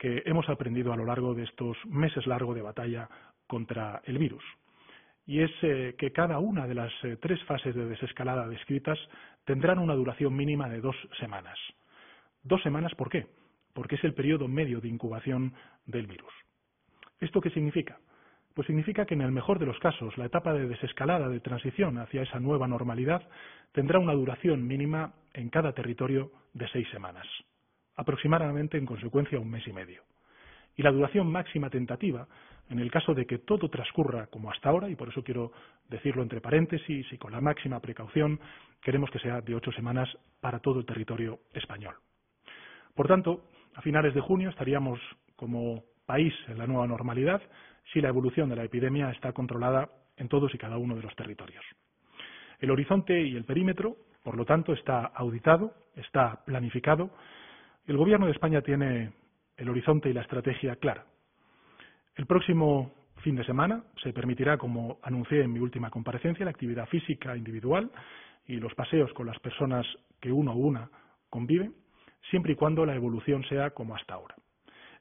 que 0.00 0.24
hemos 0.26 0.48
aprendido 0.48 0.92
a 0.92 0.96
lo 0.96 1.04
largo 1.04 1.32
de 1.34 1.44
estos 1.44 1.76
meses 1.86 2.26
largos 2.26 2.56
de 2.56 2.62
batalla 2.62 3.08
contra 3.46 4.02
el 4.04 4.18
virus 4.18 4.42
y 5.30 5.42
es 5.42 5.50
eh, 5.62 5.94
que 5.96 6.10
cada 6.10 6.40
una 6.40 6.66
de 6.66 6.74
las 6.74 6.92
eh, 7.04 7.16
tres 7.20 7.40
fases 7.44 7.72
de 7.72 7.86
desescalada 7.86 8.48
descritas 8.48 8.98
tendrán 9.44 9.78
una 9.78 9.94
duración 9.94 10.34
mínima 10.34 10.68
de 10.68 10.80
dos 10.80 10.96
semanas. 11.20 11.56
Dos 12.42 12.60
semanas, 12.62 12.92
¿por 12.96 13.10
qué? 13.10 13.28
Porque 13.72 13.94
es 13.94 14.02
el 14.02 14.12
periodo 14.12 14.48
medio 14.48 14.80
de 14.80 14.88
incubación 14.88 15.54
del 15.86 16.08
virus. 16.08 16.32
¿Esto 17.20 17.40
qué 17.40 17.50
significa? 17.50 18.00
Pues 18.54 18.66
significa 18.66 19.06
que 19.06 19.14
en 19.14 19.20
el 19.20 19.30
mejor 19.30 19.60
de 19.60 19.66
los 19.66 19.78
casos 19.78 20.18
la 20.18 20.24
etapa 20.24 20.52
de 20.52 20.66
desescalada 20.66 21.28
de 21.28 21.38
transición 21.38 21.98
hacia 21.98 22.22
esa 22.22 22.40
nueva 22.40 22.66
normalidad 22.66 23.22
tendrá 23.70 24.00
una 24.00 24.14
duración 24.14 24.66
mínima 24.66 25.14
en 25.32 25.48
cada 25.48 25.72
territorio 25.74 26.32
de 26.54 26.66
seis 26.70 26.88
semanas, 26.90 27.26
aproximadamente 28.00 28.78
en 28.78 28.86
consecuencia 28.86 29.38
un 29.38 29.50
mes 29.50 29.66
y 29.66 29.72
medio. 29.72 30.02
Y 30.76 30.82
la 30.82 30.90
duración 30.90 31.30
máxima 31.30 31.68
tentativa 31.68 32.26
en 32.70 32.78
el 32.78 32.90
caso 32.90 33.14
de 33.14 33.26
que 33.26 33.38
todo 33.38 33.68
transcurra 33.68 34.28
como 34.28 34.50
hasta 34.50 34.68
ahora, 34.68 34.88
y 34.88 34.94
por 34.94 35.08
eso 35.08 35.24
quiero 35.24 35.50
decirlo 35.88 36.22
entre 36.22 36.40
paréntesis 36.40 37.04
y 37.12 37.18
con 37.18 37.32
la 37.32 37.40
máxima 37.40 37.80
precaución, 37.80 38.38
queremos 38.80 39.10
que 39.10 39.18
sea 39.18 39.40
de 39.40 39.56
ocho 39.56 39.72
semanas 39.72 40.08
para 40.40 40.60
todo 40.60 40.78
el 40.78 40.86
territorio 40.86 41.40
español. 41.52 41.96
Por 42.94 43.08
tanto, 43.08 43.42
a 43.74 43.82
finales 43.82 44.14
de 44.14 44.20
junio 44.20 44.50
estaríamos 44.50 45.00
como 45.34 45.82
país 46.06 46.32
en 46.46 46.58
la 46.58 46.66
nueva 46.66 46.86
normalidad 46.86 47.42
si 47.92 48.00
la 48.00 48.08
evolución 48.08 48.48
de 48.48 48.56
la 48.56 48.64
epidemia 48.64 49.10
está 49.10 49.32
controlada 49.32 49.88
en 50.16 50.28
todos 50.28 50.54
y 50.54 50.58
cada 50.58 50.78
uno 50.78 50.94
de 50.94 51.02
los 51.02 51.14
territorios. 51.16 51.64
El 52.60 52.70
horizonte 52.70 53.20
y 53.20 53.34
el 53.36 53.44
perímetro, 53.44 53.96
por 54.22 54.36
lo 54.36 54.44
tanto, 54.44 54.74
está 54.74 55.06
auditado, 55.06 55.74
está 55.96 56.44
planificado. 56.44 57.10
El 57.90 57.96
Gobierno 57.96 58.26
de 58.26 58.32
España 58.32 58.62
tiene 58.62 59.10
el 59.56 59.68
horizonte 59.68 60.08
y 60.08 60.12
la 60.12 60.20
estrategia 60.20 60.76
clara. 60.76 61.06
El 62.14 62.24
próximo 62.24 62.92
fin 63.16 63.34
de 63.34 63.42
semana 63.42 63.82
se 64.00 64.12
permitirá, 64.12 64.58
como 64.58 65.00
anuncié 65.02 65.42
en 65.42 65.52
mi 65.52 65.58
última 65.58 65.90
comparecencia, 65.90 66.44
la 66.44 66.52
actividad 66.52 66.86
física 66.86 67.36
individual 67.36 67.90
y 68.46 68.58
los 68.58 68.72
paseos 68.76 69.12
con 69.12 69.26
las 69.26 69.40
personas 69.40 69.84
que 70.20 70.30
uno 70.30 70.52
o 70.52 70.56
una 70.58 70.88
conviven, 71.28 71.74
siempre 72.30 72.52
y 72.52 72.54
cuando 72.54 72.86
la 72.86 72.94
evolución 72.94 73.42
sea 73.48 73.70
como 73.70 73.96
hasta 73.96 74.14
ahora. 74.14 74.36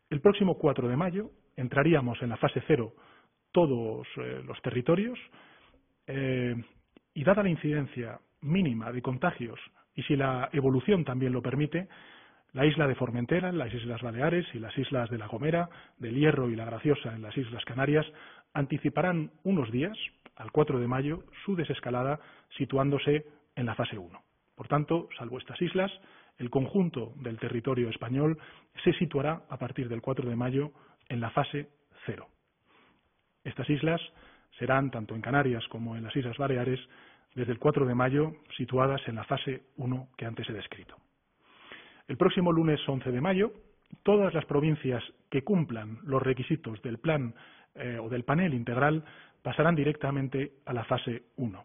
El 0.09 0.19
próximo 0.19 0.57
4 0.57 0.87
de 0.87 0.97
mayo 0.97 1.29
entraríamos 1.57 2.19
en 2.23 2.29
la 2.29 2.37
fase 2.37 2.63
cero 2.65 2.93
todos 3.51 4.07
eh, 4.17 4.41
los 4.47 4.59
territorios 4.63 5.19
eh, 6.07 6.55
y 7.13 7.23
dada 7.23 7.43
la 7.43 7.49
incidencia 7.49 8.19
mínima 8.41 8.91
de 8.91 9.03
contagios 9.03 9.59
y 9.93 10.01
si 10.01 10.15
la 10.15 10.49
evolución 10.53 11.05
también 11.05 11.33
lo 11.33 11.43
permite, 11.43 11.87
la 12.53 12.65
isla 12.65 12.87
de 12.87 12.95
Formentera, 12.95 13.51
las 13.51 13.73
Islas 13.73 14.01
Baleares 14.01 14.45
y 14.53 14.59
las 14.59 14.75
islas 14.77 15.09
de 15.09 15.17
La 15.17 15.27
Gomera, 15.27 15.69
del 15.97 16.15
Hierro 16.15 16.49
y 16.49 16.55
La 16.55 16.65
Graciosa 16.65 17.13
en 17.13 17.21
las 17.21 17.37
Islas 17.37 17.63
Canarias 17.65 18.05
anticiparán 18.53 19.31
unos 19.43 19.71
días, 19.71 19.97
al 20.35 20.51
4 20.51 20.79
de 20.79 20.87
mayo, 20.87 21.23
su 21.45 21.55
desescalada 21.55 22.19
situándose 22.57 23.25
en 23.55 23.65
la 23.65 23.75
fase 23.75 23.97
1. 23.97 24.21
Por 24.55 24.67
tanto, 24.67 25.09
salvo 25.17 25.37
estas 25.37 25.61
islas, 25.61 25.91
el 26.37 26.49
conjunto 26.49 27.13
del 27.17 27.37
territorio 27.37 27.89
español 27.89 28.37
se 28.83 28.93
situará 28.93 29.43
a 29.49 29.57
partir 29.57 29.89
del 29.89 30.01
4 30.01 30.29
de 30.29 30.35
mayo 30.35 30.71
en 31.07 31.19
la 31.19 31.29
fase 31.29 31.69
0. 32.05 32.27
Estas 33.43 33.69
islas 33.69 34.01
serán, 34.57 34.91
tanto 34.91 35.15
en 35.15 35.21
Canarias 35.21 35.63
como 35.69 35.95
en 35.95 36.03
las 36.03 36.15
Islas 36.15 36.37
Baleares, 36.37 36.79
desde 37.35 37.51
el 37.51 37.59
4 37.59 37.85
de 37.85 37.95
mayo 37.95 38.33
situadas 38.57 39.01
en 39.07 39.15
la 39.15 39.23
fase 39.23 39.63
1 39.77 40.09
que 40.17 40.25
antes 40.25 40.49
he 40.49 40.53
descrito. 40.53 40.97
El 42.09 42.17
próximo 42.17 42.51
lunes 42.51 42.79
11 42.89 43.11
de 43.11 43.21
mayo, 43.21 43.53
todas 44.01 44.33
las 44.33 44.43
provincias 44.45 45.03
que 45.29 45.43
cumplan 45.43 45.99
los 46.03 46.19
requisitos 46.19 46.81
del 46.81 46.97
plan 46.97 47.35
eh, 47.75 47.99
o 48.01 48.09
del 48.09 48.23
panel 48.23 48.55
integral 48.55 49.05
pasarán 49.43 49.75
directamente 49.75 50.53
a 50.65 50.73
la 50.73 50.83
fase 50.85 51.21
1. 51.37 51.63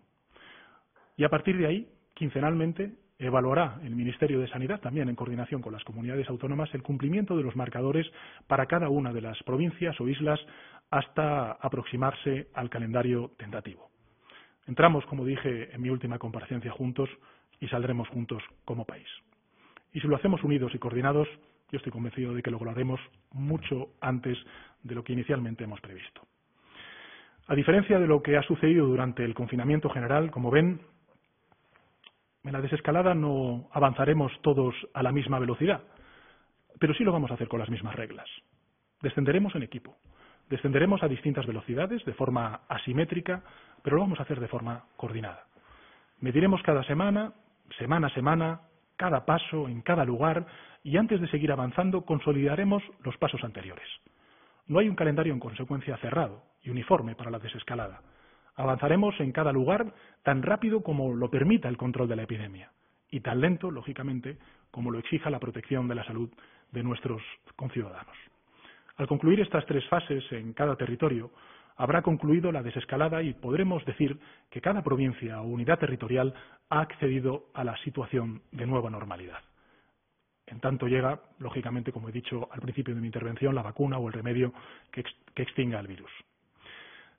Y 1.16 1.24
a 1.24 1.30
partir 1.30 1.56
de 1.56 1.66
ahí, 1.66 1.88
quincenalmente, 2.12 2.92
evaluará 3.18 3.80
el 3.84 3.96
Ministerio 3.96 4.38
de 4.38 4.48
Sanidad, 4.48 4.82
también 4.82 5.08
en 5.08 5.16
coordinación 5.16 5.62
con 5.62 5.72
las 5.72 5.82
comunidades 5.82 6.28
autónomas, 6.28 6.68
el 6.74 6.82
cumplimiento 6.82 7.38
de 7.38 7.42
los 7.42 7.56
marcadores 7.56 8.06
para 8.46 8.66
cada 8.66 8.90
una 8.90 9.14
de 9.14 9.22
las 9.22 9.42
provincias 9.44 9.98
o 9.98 10.08
islas 10.08 10.40
hasta 10.90 11.52
aproximarse 11.52 12.48
al 12.52 12.68
calendario 12.68 13.30
tentativo. 13.38 13.88
Entramos, 14.66 15.06
como 15.06 15.24
dije 15.24 15.74
en 15.74 15.80
mi 15.80 15.88
última 15.88 16.18
comparecencia, 16.18 16.70
juntos 16.70 17.08
y 17.60 17.68
saldremos 17.68 18.08
juntos 18.08 18.42
como 18.66 18.84
país. 18.84 19.08
Y 19.94 20.00
si 20.00 20.08
lo 20.08 20.16
hacemos 20.16 20.42
unidos 20.42 20.74
y 20.74 20.78
coordinados, 20.78 21.28
yo 21.70 21.78
estoy 21.78 21.92
convencido 21.92 22.34
de 22.34 22.42
que 22.42 22.50
lo 22.50 22.58
lograremos 22.58 23.00
mucho 23.30 23.90
antes 24.00 24.36
de 24.82 24.94
lo 24.94 25.04
que 25.04 25.12
inicialmente 25.12 25.64
hemos 25.64 25.80
previsto. 25.80 26.20
A 27.46 27.54
diferencia 27.54 27.98
de 27.98 28.06
lo 28.06 28.20
que 28.20 28.36
ha 28.36 28.42
sucedido 28.42 28.86
durante 28.86 29.24
el 29.24 29.34
confinamiento 29.34 29.88
general, 29.88 30.30
como 30.32 30.50
ven, 30.50 30.80
en 32.42 32.52
la 32.52 32.60
desescalada 32.60 33.14
no 33.14 33.68
avanzaremos 33.72 34.32
todos 34.42 34.74
a 34.94 35.02
la 35.02 35.12
misma 35.12 35.38
velocidad, 35.38 35.82
pero 36.80 36.92
sí 36.94 37.04
lo 37.04 37.12
vamos 37.12 37.30
a 37.30 37.34
hacer 37.34 37.48
con 37.48 37.60
las 37.60 37.70
mismas 37.70 37.94
reglas. 37.94 38.28
Descenderemos 39.00 39.54
en 39.54 39.62
equipo, 39.62 39.96
descenderemos 40.50 41.04
a 41.04 41.08
distintas 41.08 41.46
velocidades, 41.46 42.04
de 42.04 42.14
forma 42.14 42.62
asimétrica, 42.68 43.42
pero 43.82 43.96
lo 43.96 44.02
vamos 44.02 44.18
a 44.18 44.24
hacer 44.24 44.40
de 44.40 44.48
forma 44.48 44.86
coordinada. 44.96 45.44
Mediremos 46.20 46.62
cada 46.62 46.82
semana, 46.82 47.32
semana 47.78 48.08
a 48.08 48.14
semana, 48.14 48.60
cada 48.96 49.24
paso, 49.24 49.68
en 49.68 49.82
cada 49.82 50.04
lugar, 50.04 50.46
y 50.82 50.96
antes 50.96 51.20
de 51.20 51.28
seguir 51.28 51.52
avanzando 51.52 52.04
consolidaremos 52.04 52.82
los 53.02 53.16
pasos 53.16 53.42
anteriores. 53.42 53.86
No 54.66 54.78
hay 54.78 54.88
un 54.88 54.96
calendario 54.96 55.32
en 55.32 55.40
consecuencia 55.40 55.96
cerrado 55.98 56.42
y 56.62 56.70
uniforme 56.70 57.14
para 57.14 57.30
la 57.30 57.38
desescalada. 57.38 58.00
Avanzaremos 58.56 59.18
en 59.20 59.32
cada 59.32 59.52
lugar 59.52 59.92
tan 60.22 60.42
rápido 60.42 60.82
como 60.82 61.14
lo 61.14 61.30
permita 61.30 61.68
el 61.68 61.76
control 61.76 62.08
de 62.08 62.16
la 62.16 62.22
epidemia 62.22 62.70
y 63.10 63.20
tan 63.20 63.40
lento, 63.40 63.70
lógicamente, 63.70 64.38
como 64.70 64.90
lo 64.90 64.98
exija 64.98 65.30
la 65.30 65.38
protección 65.38 65.86
de 65.86 65.94
la 65.94 66.04
salud 66.04 66.30
de 66.72 66.82
nuestros 66.82 67.22
conciudadanos. 67.56 68.16
Al 68.96 69.06
concluir 69.06 69.40
estas 69.40 69.66
tres 69.66 69.84
fases 69.88 70.24
en 70.32 70.52
cada 70.52 70.76
territorio, 70.76 71.30
habrá 71.76 72.02
concluido 72.02 72.52
la 72.52 72.62
desescalada 72.62 73.22
y 73.22 73.34
podremos 73.34 73.84
decir 73.84 74.18
que 74.50 74.60
cada 74.60 74.82
provincia 74.82 75.40
o 75.40 75.46
unidad 75.46 75.78
territorial 75.78 76.34
ha 76.70 76.80
accedido 76.80 77.46
a 77.54 77.64
la 77.64 77.76
situación 77.78 78.42
de 78.52 78.66
nueva 78.66 78.90
normalidad. 78.90 79.40
En 80.46 80.60
tanto 80.60 80.86
llega, 80.86 81.20
lógicamente, 81.38 81.92
como 81.92 82.08
he 82.08 82.12
dicho 82.12 82.48
al 82.52 82.60
principio 82.60 82.94
de 82.94 83.00
mi 83.00 83.06
intervención, 83.06 83.54
la 83.54 83.62
vacuna 83.62 83.98
o 83.98 84.08
el 84.08 84.12
remedio 84.12 84.52
que, 84.90 85.04
extinga 85.36 85.80
el 85.80 85.86
virus. 85.86 86.10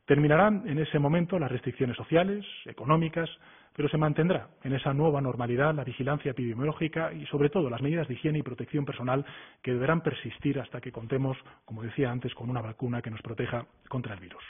Terminarán 0.05 0.63
en 0.67 0.77
ese 0.77 1.00
momento 1.00 1.39
las 1.39 1.51
restricciones 1.51 1.97
sociales, 1.97 2.45
económicas, 2.65 3.29
pero 3.75 3.89
se 3.89 3.98
mantendrá 3.98 4.48
en 4.63 4.74
esa 4.74 4.94
nueva 4.94 5.20
normalidad 5.20 5.75
la 5.75 5.84
vigilancia 5.84 6.32
epidemiológica 6.32 7.12
y, 7.12 7.25
sobre 7.25 7.50
todo, 7.50 7.70
las 7.70 7.82
medidas 7.82 8.08
de 8.08 8.13
higiene 8.13 8.39
y 8.39 8.44
protección 8.44 8.86
personal 8.86 9.25
que 9.62 9.74
deberán 9.74 10.01
persistir 10.01 10.60
hasta 10.60 10.79
que 10.79 10.94
contemos, 10.94 11.38
como 11.65 11.84
decía 11.84 12.10
antes, 12.10 12.34
con 12.34 12.50
una 12.50 12.62
vacuna 12.62 13.01
que 13.01 13.12
nos 13.12 13.22
proteja 13.22 13.65
contra 13.89 14.13
el 14.13 14.22
virus. 14.22 14.44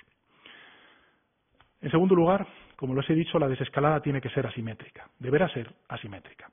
En 1.82 1.90
segundo 1.90 2.14
lugar, 2.14 2.46
como 2.76 2.94
les 2.94 3.10
he 3.10 3.16
dicho, 3.16 3.40
la 3.40 3.48
desescalada 3.48 4.00
tiene 4.02 4.22
que 4.22 4.30
ser 4.30 4.46
asimétrica, 4.46 5.10
deberá 5.20 5.50
ser 5.50 5.74
asimétrica. 5.90 6.50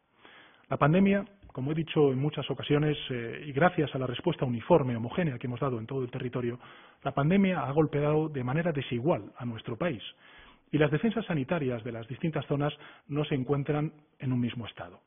La 0.68 0.78
pandemia 0.78 1.24
como 1.52 1.72
he 1.72 1.74
dicho 1.74 2.10
en 2.10 2.18
muchas 2.18 2.50
ocasiones, 2.50 2.96
eh, 3.10 3.44
y 3.46 3.52
gracias 3.52 3.94
a 3.94 3.98
la 3.98 4.06
respuesta 4.06 4.46
uniforme, 4.46 4.96
homogénea 4.96 5.38
que 5.38 5.46
hemos 5.46 5.60
dado 5.60 5.78
en 5.78 5.86
todo 5.86 6.02
el 6.02 6.10
territorio, 6.10 6.58
la 7.02 7.12
pandemia 7.12 7.60
ha 7.60 7.70
golpeado 7.72 8.30
de 8.30 8.42
manera 8.42 8.72
desigual 8.72 9.30
a 9.36 9.44
nuestro 9.44 9.76
país 9.76 10.02
y 10.72 10.78
las 10.78 10.90
defensas 10.90 11.24
sanitarias 11.26 11.84
de 11.84 11.92
las 11.92 12.08
distintas 12.08 12.46
zonas 12.46 12.72
no 13.06 13.24
se 13.24 13.34
encuentran 13.34 13.92
en 14.18 14.32
un 14.32 14.40
mismo 14.40 14.66
estado. 14.66 15.00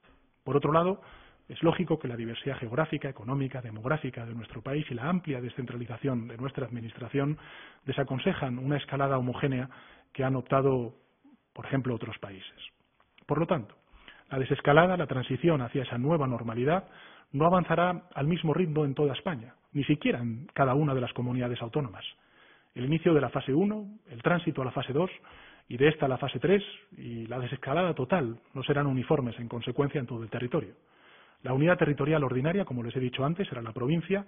Por 0.44 0.56
otro 0.56 0.72
lado, 0.72 1.02
es 1.50 1.62
lógico 1.64 1.98
que 1.98 2.08
la 2.08 2.16
diversidad 2.16 2.58
geográfica, 2.58 3.10
económica, 3.10 3.62
demográfica 3.62 4.26
de 4.26 4.36
nuestro 4.36 4.62
país 4.62 4.86
y 4.90 4.94
la 4.94 5.10
amplia 5.10 5.42
descentralización 5.42 6.28
de 6.28 6.38
nuestra 6.38 6.66
Administración 6.66 7.38
desaconsejan 7.86 8.60
una 8.60 8.78
escalada 8.78 9.18
homogénea 9.18 9.70
que 10.14 10.24
han 10.24 10.36
optado, 10.36 10.94
por 11.52 11.66
ejemplo, 11.66 11.96
otros 11.96 12.18
países. 12.20 12.56
Por 13.26 13.40
lo 13.40 13.48
tanto, 13.48 13.76
la 14.30 14.38
desescalada, 14.40 14.98
la 14.98 15.08
transición 15.08 15.62
hacia 15.62 15.84
esa 15.84 15.98
nueva 15.98 16.28
normalidad, 16.28 16.88
no 17.32 17.46
avanzará 17.46 18.04
al 18.14 18.28
mismo 18.28 18.54
ritmo 18.54 18.86
en 18.86 18.94
toda 18.94 19.14
España, 19.14 19.56
ni 19.74 19.84
siquiera 19.84 20.20
en 20.20 20.48
cada 20.54 20.76
una 20.76 20.94
de 20.94 21.02
las 21.02 21.14
comunidades 21.14 21.62
autónomas. 21.62 22.06
El 22.76 22.86
inicio 22.86 23.14
de 23.14 23.22
la 23.22 23.30
fase 23.30 23.54
1, 23.54 23.86
el 24.10 24.22
tránsito 24.22 24.62
a 24.62 24.66
la 24.66 24.72
fase 24.72 24.94
2 24.94 25.10
y 25.68 25.78
de 25.78 25.88
esta 25.88 26.08
la 26.08 26.18
fase 26.18 26.40
3 26.40 26.64
y 26.98 27.28
la 27.28 27.40
desescalada 27.40 27.94
total 27.94 28.40
no 28.54 28.64
serán 28.64 28.88
uniformes 28.88 29.38
en 29.40 29.48
consecuencia 29.48 30.00
en 30.00 30.06
todo 30.06 30.24
el 30.24 30.30
territorio. 30.30 30.76
La 31.44 31.54
unidad 31.54 31.78
territorial 31.78 32.24
ordinaria, 32.24 32.66
como 32.66 32.84
les 32.84 32.96
he 32.96 33.00
dicho 33.00 33.26
antes, 33.26 33.48
será 33.48 33.62
la 33.62 33.72
provincia, 33.72 34.26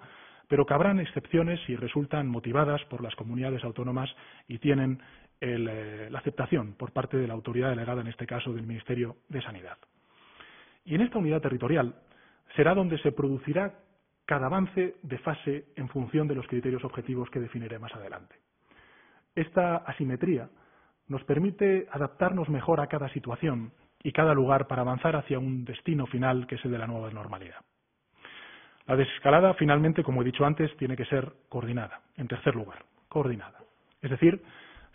pero 0.48 0.66
cabrán 0.66 1.00
excepciones 1.00 1.60
si 1.66 1.76
resultan 1.76 2.28
motivadas 2.28 2.84
por 2.86 3.02
las 3.02 3.16
comunidades 3.16 3.64
autónomas 3.64 4.10
y 4.48 4.60
tienen 4.60 5.02
eh, 5.42 6.08
la 6.10 6.20
aceptación 6.20 6.74
por 6.74 6.92
parte 6.92 7.18
de 7.18 7.28
la 7.28 7.34
autoridad 7.34 7.70
delegada, 7.70 8.02
en 8.02 8.08
este 8.08 8.26
caso 8.26 8.54
del 8.54 8.66
Ministerio 8.66 9.18
de 9.30 9.42
Sanidad. 9.42 9.78
Y 10.86 10.96
en 10.96 11.02
esta 11.02 11.20
unidad 11.20 11.42
territorial 11.42 11.96
será 12.56 12.74
donde 12.74 12.98
se 13.00 13.12
producirá 13.12 13.80
cada 14.26 14.48
avance 14.48 14.96
de 15.02 15.18
fase 15.20 15.66
en 15.76 15.90
función 15.90 16.28
de 16.28 16.36
los 16.36 16.48
criterios 16.48 16.84
objetivos 16.84 17.30
que 17.30 17.40
definiré 17.40 17.78
más 17.80 17.94
adelante. 17.94 18.36
Esta 19.36 19.78
asimetría 19.78 20.50
nos 21.08 21.24
permite 21.24 21.88
adaptarnos 21.92 22.50
mejor 22.50 22.82
a 22.82 22.88
cada 22.88 23.10
situación 23.10 23.72
y 24.04 24.12
cada 24.12 24.34
lugar 24.34 24.68
para 24.68 24.82
avanzar 24.82 25.16
hacia 25.16 25.40
un 25.40 25.66
destino 25.66 26.06
final 26.06 26.48
que 26.48 26.56
es 26.56 26.66
el 26.66 26.72
de 26.72 26.78
la 26.78 26.88
nueva 26.88 27.10
normalidad. 27.12 27.62
La 28.86 28.96
desescalada, 28.96 29.54
finalmente, 29.56 30.04
como 30.04 30.22
he 30.22 30.26
dicho 30.26 30.46
antes, 30.46 30.76
tiene 30.78 30.96
que 30.96 31.06
ser 31.06 31.32
coordinada. 31.50 32.02
En 32.16 32.28
tercer 32.28 32.56
lugar, 32.56 32.86
coordinada. 33.10 33.60
Es 34.02 34.10
decir, 34.10 34.42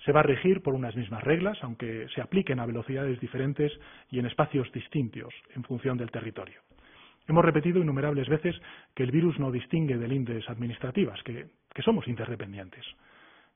se 0.04 0.12
va 0.12 0.20
a 0.20 0.24
regir 0.24 0.62
por 0.62 0.74
unas 0.74 0.96
mismas 0.96 1.22
reglas, 1.22 1.58
aunque 1.62 2.06
se 2.14 2.22
apliquen 2.22 2.58
a 2.58 2.66
velocidades 2.66 3.20
diferentes 3.20 3.70
y 4.10 4.18
en 4.18 4.26
espacios 4.26 4.70
distintos 4.72 5.34
en 5.54 5.62
función 5.64 5.98
del 5.98 6.10
territorio. 6.10 6.60
Hemos 7.28 7.44
repetido 7.44 7.80
innumerables 7.80 8.28
veces 8.28 8.56
que 8.94 9.04
el 9.04 9.12
virus 9.12 9.38
no 9.38 9.52
distingue 9.52 9.96
de 9.96 10.08
lindes 10.08 10.48
administrativas, 10.48 11.22
que, 11.22 11.46
que 11.72 11.82
somos 11.82 12.08
interdependientes, 12.08 12.84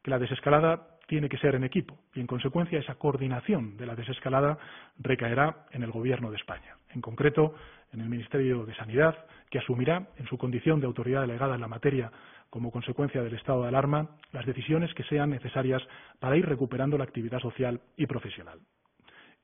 que 0.02 0.10
la 0.10 0.18
desescalada 0.18 0.95
tiene 1.06 1.28
que 1.28 1.38
ser 1.38 1.54
en 1.54 1.64
equipo 1.64 1.98
y, 2.14 2.20
en 2.20 2.26
consecuencia, 2.26 2.78
esa 2.78 2.96
coordinación 2.96 3.76
de 3.76 3.86
la 3.86 3.94
desescalada 3.94 4.58
recaerá 4.98 5.66
en 5.70 5.82
el 5.82 5.90
Gobierno 5.90 6.30
de 6.30 6.36
España, 6.36 6.76
en 6.90 7.00
concreto 7.00 7.54
en 7.92 8.00
el 8.00 8.08
Ministerio 8.08 8.66
de 8.66 8.74
Sanidad, 8.74 9.16
que 9.50 9.58
asumirá, 9.58 10.08
en 10.16 10.26
su 10.26 10.36
condición 10.36 10.80
de 10.80 10.86
autoridad 10.86 11.20
delegada 11.22 11.54
en 11.54 11.60
la 11.60 11.68
materia, 11.68 12.10
como 12.50 12.70
consecuencia 12.70 13.22
del 13.22 13.34
estado 13.34 13.62
de 13.62 13.68
alarma, 13.68 14.10
las 14.32 14.46
decisiones 14.46 14.92
que 14.94 15.04
sean 15.04 15.30
necesarias 15.30 15.82
para 16.18 16.36
ir 16.36 16.46
recuperando 16.46 16.98
la 16.98 17.04
actividad 17.04 17.40
social 17.40 17.80
y 17.96 18.06
profesional. 18.06 18.58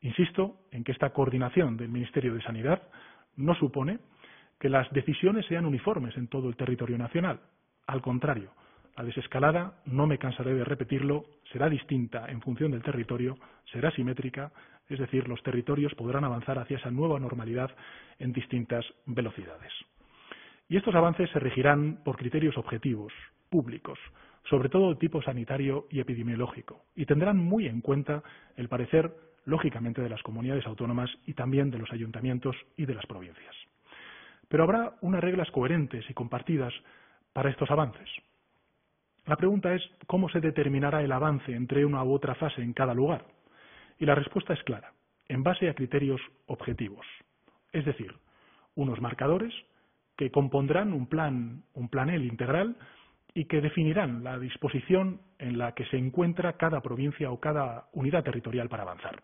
Insisto 0.00 0.56
en 0.72 0.82
que 0.82 0.92
esta 0.92 1.10
coordinación 1.10 1.76
del 1.76 1.88
Ministerio 1.88 2.34
de 2.34 2.42
Sanidad 2.42 2.82
no 3.36 3.54
supone 3.54 4.00
que 4.58 4.68
las 4.68 4.90
decisiones 4.92 5.46
sean 5.46 5.66
uniformes 5.66 6.16
en 6.16 6.28
todo 6.28 6.48
el 6.48 6.56
territorio 6.56 6.98
nacional. 6.98 7.40
Al 7.86 8.02
contrario, 8.02 8.52
la 8.96 9.04
desescalada, 9.04 9.80
no 9.86 10.06
me 10.06 10.18
cansaré 10.18 10.54
de 10.54 10.64
repetirlo, 10.64 11.24
será 11.50 11.68
distinta 11.68 12.26
en 12.28 12.40
función 12.40 12.72
del 12.72 12.82
territorio, 12.82 13.36
será 13.72 13.90
simétrica, 13.90 14.52
es 14.88 14.98
decir, 14.98 15.28
los 15.28 15.42
territorios 15.42 15.94
podrán 15.94 16.24
avanzar 16.24 16.58
hacia 16.58 16.76
esa 16.76 16.90
nueva 16.90 17.18
normalidad 17.18 17.70
en 18.18 18.32
distintas 18.32 18.84
velocidades. 19.06 19.72
Y 20.68 20.76
estos 20.76 20.94
avances 20.94 21.30
se 21.30 21.38
regirán 21.38 22.02
por 22.04 22.16
criterios 22.16 22.56
objetivos, 22.56 23.12
públicos, 23.48 23.98
sobre 24.48 24.68
todo 24.68 24.90
de 24.90 24.96
tipo 24.96 25.22
sanitario 25.22 25.86
y 25.90 26.00
epidemiológico, 26.00 26.84
y 26.96 27.06
tendrán 27.06 27.38
muy 27.38 27.66
en 27.66 27.80
cuenta 27.80 28.22
el 28.56 28.68
parecer, 28.68 29.14
lógicamente, 29.44 30.02
de 30.02 30.08
las 30.08 30.22
comunidades 30.22 30.66
autónomas 30.66 31.10
y 31.26 31.34
también 31.34 31.70
de 31.70 31.78
los 31.78 31.92
ayuntamientos 31.92 32.56
y 32.76 32.86
de 32.86 32.94
las 32.94 33.06
provincias. 33.06 33.54
Pero 34.48 34.64
habrá 34.64 34.96
unas 35.00 35.22
reglas 35.22 35.50
coherentes 35.50 36.04
y 36.10 36.14
compartidas 36.14 36.72
para 37.32 37.50
estos 37.50 37.70
avances. 37.70 38.08
La 39.26 39.36
pregunta 39.36 39.72
es 39.74 39.82
cómo 40.06 40.28
se 40.28 40.40
determinará 40.40 41.02
el 41.02 41.12
avance 41.12 41.54
entre 41.54 41.84
una 41.84 42.02
u 42.02 42.12
otra 42.12 42.34
fase 42.34 42.60
en 42.62 42.72
cada 42.72 42.94
lugar. 42.94 43.24
Y 43.98 44.06
la 44.06 44.14
respuesta 44.14 44.52
es 44.52 44.62
clara, 44.64 44.92
en 45.28 45.42
base 45.42 45.68
a 45.68 45.74
criterios 45.74 46.20
objetivos, 46.46 47.06
es 47.72 47.84
decir, 47.84 48.12
unos 48.74 49.00
marcadores 49.00 49.54
que 50.16 50.30
compondrán 50.30 50.92
un 50.92 51.06
plan, 51.06 51.62
un 51.74 51.88
planel 51.88 52.24
integral 52.24 52.76
y 53.34 53.44
que 53.46 53.60
definirán 53.60 54.24
la 54.24 54.38
disposición 54.38 55.20
en 55.38 55.56
la 55.56 55.72
que 55.72 55.86
se 55.86 55.96
encuentra 55.96 56.54
cada 56.54 56.80
provincia 56.80 57.30
o 57.30 57.40
cada 57.40 57.86
unidad 57.92 58.24
territorial 58.24 58.68
para 58.68 58.82
avanzar. 58.82 59.22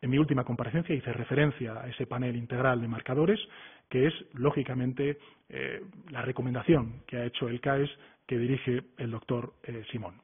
En 0.00 0.10
mi 0.10 0.18
última 0.18 0.44
comparecencia 0.44 0.94
hice 0.94 1.12
referencia 1.12 1.80
a 1.80 1.88
ese 1.88 2.06
panel 2.06 2.36
integral 2.36 2.80
de 2.80 2.88
marcadores, 2.88 3.40
que 3.88 4.06
es, 4.06 4.14
lógicamente, 4.34 5.18
eh, 5.48 5.82
la 6.10 6.22
recomendación 6.22 7.02
que 7.06 7.16
ha 7.16 7.24
hecho 7.24 7.48
el 7.48 7.60
CAES 7.60 7.90
que 8.26 8.38
dirige 8.38 8.82
el 8.98 9.10
doctor 9.10 9.54
eh, 9.64 9.82
Simón. 9.90 10.20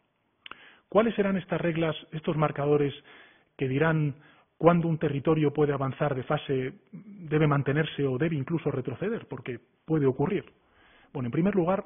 ¿Cuáles 0.89 1.15
serán 1.15 1.37
estas 1.37 1.61
reglas, 1.61 1.97
estos 2.13 2.37
marcadores 2.37 2.95
que 3.57 3.67
dirán 3.67 4.15
cuándo 4.59 4.89
un 4.89 4.99
territorio 4.99 5.53
puede 5.53 5.73
avanzar 5.73 6.15
de 6.15 6.23
fase, 6.23 6.75
debe 6.93 7.47
mantenerse 7.47 8.07
o 8.07 8.19
debe 8.19 8.37
incluso 8.37 8.71
retroceder, 8.71 9.27
porque 9.27 9.61
puede 9.85 10.07
ocurrir. 10.07 10.45
Bueno, 11.13 11.27
en 11.27 11.33
primer 11.33 11.55
lugar, 11.55 11.85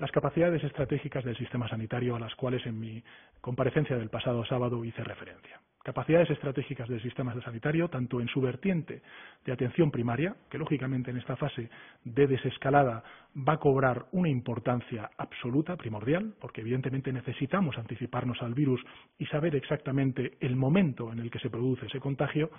las 0.00 0.10
capacidades 0.10 0.64
estratégicas 0.64 1.22
del 1.24 1.36
sistema 1.36 1.68
sanitario 1.68 2.16
a 2.16 2.18
las 2.18 2.34
cuales 2.34 2.64
en 2.64 2.80
mi 2.80 3.04
comparecencia 3.40 3.98
del 3.98 4.08
pasado 4.08 4.44
sábado 4.46 4.82
hice 4.82 5.04
referencia. 5.04 5.60
Capacidades 5.84 6.30
estratégicas 6.30 6.88
del 6.88 7.02
sistema 7.02 7.34
sanitario, 7.42 7.88
tanto 7.88 8.20
en 8.20 8.28
su 8.28 8.40
vertiente 8.40 9.02
de 9.44 9.52
atención 9.52 9.90
primaria, 9.90 10.36
que 10.50 10.58
lógicamente 10.58 11.10
en 11.10 11.18
esta 11.18 11.36
fase 11.36 11.68
de 12.04 12.26
desescalada 12.26 13.04
va 13.36 13.54
a 13.54 13.58
cobrar 13.58 14.06
una 14.12 14.30
importancia 14.30 15.10
absoluta, 15.18 15.76
primordial, 15.76 16.34
porque 16.40 16.62
evidentemente 16.62 17.12
necesitamos 17.12 17.76
anticiparnos 17.76 18.40
al 18.42 18.54
virus 18.54 18.80
y 19.18 19.26
saber 19.26 19.54
exactamente 19.54 20.38
el 20.40 20.56
momento 20.56 21.12
en 21.12 21.18
el 21.18 21.30
que 21.30 21.38
se 21.40 21.50
produce 21.50 21.86
ese 21.86 22.00
contagio, 22.00 22.50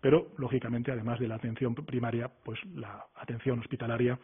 pero 0.00 0.28
lógicamente 0.38 0.92
además 0.92 1.18
de 1.18 1.28
la 1.28 1.34
atención 1.34 1.74
primaria, 1.74 2.30
pues 2.44 2.58
la 2.74 3.06
atención 3.16 3.58
hospitalaria 3.58 4.18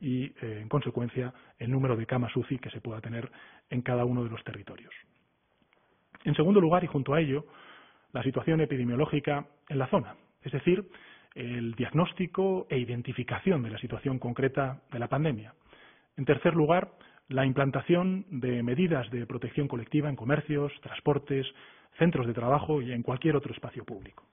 y 0.00 0.24
eh, 0.26 0.60
en 0.62 0.68
consecuencia 0.68 1.32
el 1.58 1.70
número 1.70 1.96
de 1.96 2.06
camas 2.06 2.34
UCI 2.36 2.58
que 2.58 2.70
se 2.70 2.80
pueda 2.80 3.00
tener 3.00 3.30
en 3.70 3.82
cada 3.82 4.04
uno 4.04 4.24
de 4.24 4.30
los 4.30 4.42
territorios. 4.44 4.92
En 6.24 6.34
segundo 6.34 6.60
lugar, 6.60 6.84
y 6.84 6.88
junto 6.88 7.14
a 7.14 7.20
ello, 7.20 7.46
la 8.12 8.22
situación 8.22 8.60
epidemiológica 8.60 9.46
en 9.68 9.78
la 9.78 9.86
zona, 9.88 10.16
es 10.42 10.52
decir, 10.52 10.88
el 11.34 11.74
diagnóstico 11.74 12.66
e 12.70 12.78
identificación 12.78 13.62
de 13.62 13.70
la 13.70 13.78
situación 13.78 14.18
concreta 14.18 14.82
de 14.90 14.98
la 14.98 15.08
pandemia. 15.08 15.54
En 16.16 16.24
tercer 16.24 16.54
lugar, 16.54 16.90
la 17.28 17.44
implantación 17.44 18.24
de 18.30 18.62
medidas 18.62 19.08
de 19.10 19.26
protección 19.26 19.68
colectiva 19.68 20.08
en 20.08 20.16
comercios, 20.16 20.72
transportes, 20.80 21.46
centros 21.98 22.26
de 22.26 22.34
trabajo 22.34 22.80
y 22.80 22.92
en 22.92 23.02
cualquier 23.02 23.36
otro 23.36 23.52
espacio 23.52 23.84
público. 23.84 24.24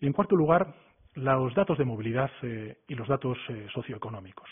Y 0.00 0.06
en 0.06 0.12
cuarto 0.12 0.34
lugar, 0.34 0.74
los 1.14 1.54
datos 1.54 1.78
de 1.78 1.84
movilidad 1.84 2.30
eh, 2.42 2.78
y 2.88 2.94
los 2.94 3.06
datos 3.06 3.38
eh, 3.48 3.66
socioeconómicos. 3.72 4.48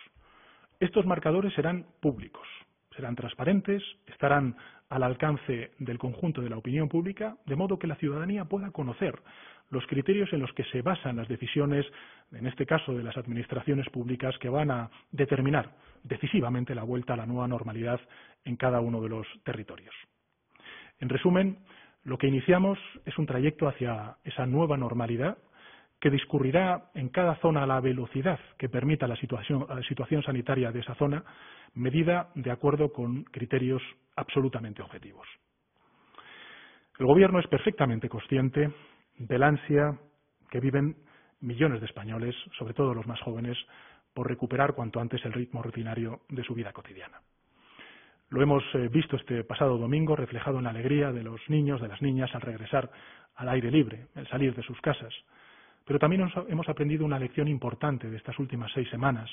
Estos 0.82 1.06
marcadores 1.06 1.54
serán 1.54 1.86
públicos, 2.00 2.44
serán 2.96 3.14
transparentes, 3.14 3.84
estarán 4.08 4.56
al 4.88 5.04
alcance 5.04 5.70
del 5.78 5.96
conjunto 5.96 6.40
de 6.40 6.50
la 6.50 6.56
opinión 6.56 6.88
pública, 6.88 7.36
de 7.46 7.54
modo 7.54 7.78
que 7.78 7.86
la 7.86 7.94
ciudadanía 7.94 8.46
pueda 8.46 8.72
conocer 8.72 9.14
los 9.70 9.86
criterios 9.86 10.32
en 10.32 10.40
los 10.40 10.52
que 10.54 10.64
se 10.64 10.82
basan 10.82 11.18
las 11.18 11.28
decisiones, 11.28 11.86
en 12.32 12.48
este 12.48 12.66
caso 12.66 12.94
de 12.94 13.04
las 13.04 13.16
administraciones 13.16 13.88
públicas, 13.90 14.36
que 14.40 14.48
van 14.48 14.72
a 14.72 14.90
determinar 15.12 15.70
decisivamente 16.02 16.74
la 16.74 16.82
vuelta 16.82 17.12
a 17.14 17.18
la 17.18 17.26
nueva 17.26 17.46
normalidad 17.46 18.00
en 18.44 18.56
cada 18.56 18.80
uno 18.80 19.00
de 19.00 19.08
los 19.08 19.26
territorios. 19.44 19.94
En 20.98 21.10
resumen, 21.10 21.58
lo 22.02 22.18
que 22.18 22.26
iniciamos 22.26 22.76
es 23.06 23.16
un 23.18 23.26
trayecto 23.26 23.68
hacia 23.68 24.16
esa 24.24 24.46
nueva 24.46 24.76
normalidad 24.76 25.38
que 26.02 26.10
discurrirá 26.10 26.90
en 26.94 27.10
cada 27.10 27.36
zona 27.36 27.62
a 27.62 27.66
la 27.66 27.80
velocidad 27.80 28.40
que 28.58 28.68
permita 28.68 29.06
la 29.06 29.14
situación, 29.14 29.64
la 29.68 29.80
situación 29.84 30.20
sanitaria 30.24 30.72
de 30.72 30.80
esa 30.80 30.96
zona, 30.96 31.22
medida 31.74 32.28
de 32.34 32.50
acuerdo 32.50 32.92
con 32.92 33.22
criterios 33.22 33.80
absolutamente 34.16 34.82
objetivos. 34.82 35.28
El 36.98 37.06
Gobierno 37.06 37.38
es 37.38 37.46
perfectamente 37.46 38.08
consciente 38.08 38.72
del 39.16 39.44
ansia 39.44 39.96
que 40.50 40.58
viven 40.58 40.96
millones 41.40 41.78
de 41.78 41.86
españoles, 41.86 42.34
sobre 42.58 42.74
todo 42.74 42.94
los 42.94 43.06
más 43.06 43.20
jóvenes, 43.20 43.56
por 44.12 44.28
recuperar 44.28 44.74
cuanto 44.74 44.98
antes 44.98 45.24
el 45.24 45.32
ritmo 45.32 45.62
rutinario 45.62 46.22
de 46.30 46.42
su 46.42 46.52
vida 46.52 46.72
cotidiana. 46.72 47.20
Lo 48.28 48.42
hemos 48.42 48.64
eh, 48.74 48.88
visto 48.88 49.14
este 49.14 49.44
pasado 49.44 49.78
domingo 49.78 50.16
reflejado 50.16 50.58
en 50.58 50.64
la 50.64 50.70
alegría 50.70 51.12
de 51.12 51.22
los 51.22 51.40
niños, 51.48 51.80
de 51.80 51.86
las 51.86 52.02
niñas 52.02 52.34
al 52.34 52.40
regresar 52.40 52.90
al 53.36 53.48
aire 53.50 53.70
libre, 53.70 54.08
el 54.16 54.26
salir 54.26 54.52
de 54.56 54.64
sus 54.64 54.80
casas. 54.80 55.14
Pero 55.84 55.98
también 55.98 56.28
hemos 56.48 56.68
aprendido 56.68 57.04
una 57.04 57.18
lección 57.18 57.48
importante 57.48 58.08
de 58.08 58.16
estas 58.16 58.38
últimas 58.38 58.70
seis 58.72 58.88
semanas, 58.90 59.30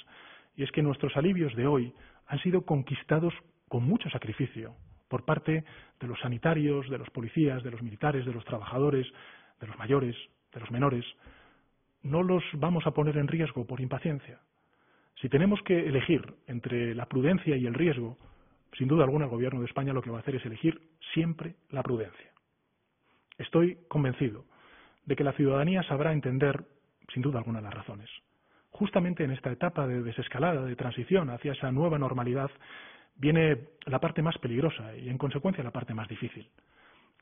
y 0.56 0.64
es 0.64 0.72
que 0.72 0.82
nuestros 0.82 1.16
alivios 1.16 1.56
de 1.56 1.68
hoy 1.68 1.94
han 2.28 2.40
sido 2.40 2.64
conquistados 2.64 3.34
con 3.68 3.84
mucho 3.84 4.10
sacrificio 4.10 4.76
por 5.08 5.26
parte 5.26 5.64
de 6.00 6.08
los 6.08 6.20
sanitarios, 6.20 6.90
de 6.90 6.98
los 6.98 7.10
policías, 7.10 7.64
de 7.64 7.72
los 7.72 7.82
militares, 7.82 8.26
de 8.26 8.34
los 8.34 8.46
trabajadores, 8.46 9.08
de 9.60 9.68
los 9.68 9.78
mayores, 9.78 10.16
de 10.54 10.60
los 10.60 10.72
menores, 10.72 11.06
no 12.04 12.24
los 12.24 12.44
vamos 12.54 12.86
a 12.88 12.92
poner 12.92 13.18
en 13.18 13.28
riesgo 13.28 13.66
por 13.66 13.82
impaciencia. 13.82 14.40
Si 15.22 15.28
tenemos 15.28 15.62
que 15.64 15.88
elegir 15.88 16.22
entre 16.48 16.96
la 16.96 17.08
prudencia 17.08 17.58
y 17.58 17.66
el 17.66 17.74
riesgo, 17.74 18.18
sin 18.78 18.88
duda 18.88 19.04
alguna 19.04 19.26
el 19.26 19.32
Gobierno 19.32 19.60
de 19.60 19.66
España 19.66 19.94
lo 19.94 20.02
que 20.02 20.12
va 20.12 20.18
a 20.18 20.22
hacer 20.22 20.36
es 20.36 20.46
elegir 20.46 20.80
siempre 21.14 21.56
la 21.72 21.84
prudencia. 21.84 22.32
Estoy 23.38 23.78
convencido 23.88 24.46
de 25.10 25.16
que 25.16 25.24
la 25.24 25.34
ciudadanía 25.34 25.82
sabrá 25.84 26.14
entender, 26.14 26.64
sin 27.12 27.24
duda 27.24 27.40
alguna, 27.40 27.62
las 27.62 27.74
razones. 27.74 28.08
Justamente 28.70 29.24
en 29.24 29.32
esta 29.32 29.52
etapa 29.52 29.88
de 29.88 30.04
desescalada, 30.04 30.64
de 30.64 30.76
transición 30.76 31.32
hacia 31.32 31.54
esa 31.54 31.72
nueva 31.72 31.98
normalidad, 31.98 32.52
viene 33.16 33.58
la 33.88 34.00
parte 34.00 34.22
más 34.22 34.38
peligrosa 34.38 34.96
y, 34.96 35.10
en 35.10 35.18
consecuencia, 35.18 35.64
la 35.64 35.72
parte 35.72 35.96
más 35.96 36.08
difícil. 36.08 36.48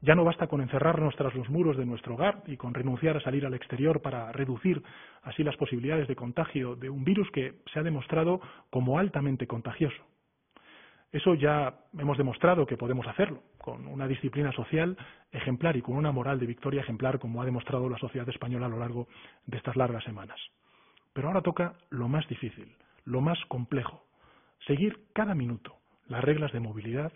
Ya 0.01 0.15
no 0.15 0.25
basta 0.25 0.47
con 0.47 0.59
encerrarnos 0.59 1.15
tras 1.15 1.33
los 1.33 1.49
muros 1.49 1.77
de 1.77 1.85
nuestro 1.85 2.15
hogar 2.15 2.43
y 2.45 2.57
con 2.57 2.73
renunciar 2.73 3.15
a 3.15 3.21
salir 3.21 3.45
al 3.45 3.53
exterior 3.53 4.01
para 4.01 4.33
reducir 4.33 4.83
así 5.23 5.41
las 5.41 5.55
posibilidades 5.55 6.09
de 6.09 6.15
contagio 6.17 6.75
de 6.75 6.89
un 6.89 7.05
virus 7.05 7.31
que 7.31 7.61
se 7.71 7.79
ha 7.79 7.83
demostrado 7.83 8.41
como 8.69 8.99
altamente 8.99 9.47
contagioso. 9.47 10.03
Eso 11.11 11.35
ya 11.35 11.73
hemos 11.97 12.17
demostrado 12.17 12.65
que 12.65 12.77
podemos 12.77 13.07
hacerlo, 13.07 13.41
con 13.57 13.87
una 13.87 14.07
disciplina 14.07 14.51
social 14.51 14.97
ejemplar 15.31 15.77
y 15.77 15.81
con 15.81 15.95
una 15.95 16.11
moral 16.11 16.39
de 16.39 16.45
victoria 16.45 16.81
ejemplar, 16.81 17.19
como 17.19 17.41
ha 17.41 17.45
demostrado 17.45 17.89
la 17.89 17.97
sociedad 17.97 18.27
española 18.27 18.65
a 18.65 18.69
lo 18.69 18.79
largo 18.79 19.07
de 19.45 19.57
estas 19.57 19.75
largas 19.75 20.03
semanas. 20.03 20.39
Pero 21.13 21.29
ahora 21.29 21.41
toca 21.41 21.73
lo 21.89 22.07
más 22.07 22.27
difícil, 22.27 22.75
lo 23.05 23.21
más 23.21 23.39
complejo, 23.47 24.05
seguir 24.65 25.07
cada 25.13 25.33
minuto 25.33 25.77
las 26.07 26.23
reglas 26.23 26.51
de 26.51 26.59
movilidad, 26.59 27.11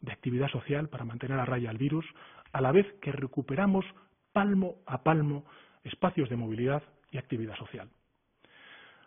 de 0.00 0.12
actividad 0.12 0.48
social 0.48 0.88
para 0.88 1.04
mantener 1.04 1.38
a 1.38 1.44
raya 1.44 1.70
al 1.70 1.78
virus, 1.78 2.04
a 2.52 2.60
la 2.60 2.72
vez 2.72 2.86
que 3.00 3.12
recuperamos 3.12 3.84
palmo 4.32 4.76
a 4.86 5.02
palmo 5.02 5.44
espacios 5.84 6.28
de 6.28 6.36
movilidad 6.36 6.82
y 7.10 7.18
actividad 7.18 7.56
social. 7.56 7.88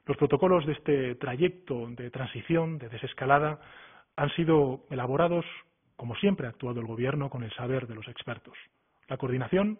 Los 0.05 0.17
protocolos 0.17 0.65
de 0.65 0.73
este 0.73 1.15
trayecto 1.15 1.87
de 1.87 2.09
transición, 2.09 2.79
de 2.79 2.89
desescalada, 2.89 3.59
han 4.19 4.29
sido 4.31 4.81
elaborados, 4.89 5.45
como 5.95 6.13
siempre 6.17 6.45
ha 6.45 6.49
actuado 6.49 6.81
el 6.81 6.87
Gobierno, 6.87 7.29
con 7.29 7.41
el 7.41 7.53
saber 7.53 7.87
de 7.87 7.95
los 7.95 8.05
expertos. 8.09 8.53
La 9.07 9.15
coordinación 9.15 9.79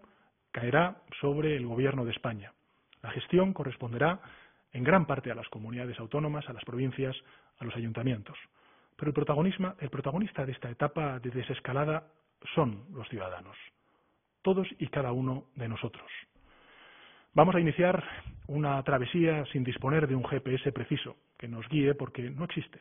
caerá 0.54 1.02
sobre 1.20 1.58
el 1.58 1.68
Gobierno 1.68 2.06
de 2.06 2.12
España. 2.12 2.54
La 3.02 3.12
gestión 3.12 3.52
corresponderá 3.52 4.22
en 4.72 4.86
gran 4.86 5.06
parte 5.06 5.30
a 5.30 5.36
las 5.36 5.50
comunidades 5.50 6.00
autónomas, 6.00 6.48
a 6.48 6.54
las 6.54 6.64
provincias, 6.64 7.18
a 7.58 7.66
los 7.66 7.76
ayuntamientos. 7.76 8.38
Pero 8.96 9.10
el, 9.10 9.90
protagonista 9.90 10.46
de 10.46 10.54
esta 10.54 10.70
etapa 10.70 11.20
de 11.20 11.32
desescalada 11.32 12.08
son 12.56 12.86
los 12.94 13.10
ciudadanos, 13.10 13.58
todos 14.42 14.70
y 14.78 14.88
cada 14.88 15.12
uno 15.12 15.48
de 15.56 15.68
nosotros. 15.68 16.10
Vamos 17.34 17.56
a 17.56 17.60
iniciar 17.60 18.02
una 18.48 18.82
travesía 18.84 19.44
sin 19.52 19.66
disponer 19.66 20.08
de 20.08 20.16
un 20.16 20.24
GPS 20.24 20.72
preciso 20.72 21.18
que 21.38 21.50
nos 21.50 21.68
guíe 21.68 21.94
porque 21.94 22.30
no 22.30 22.46
existe. 22.46 22.80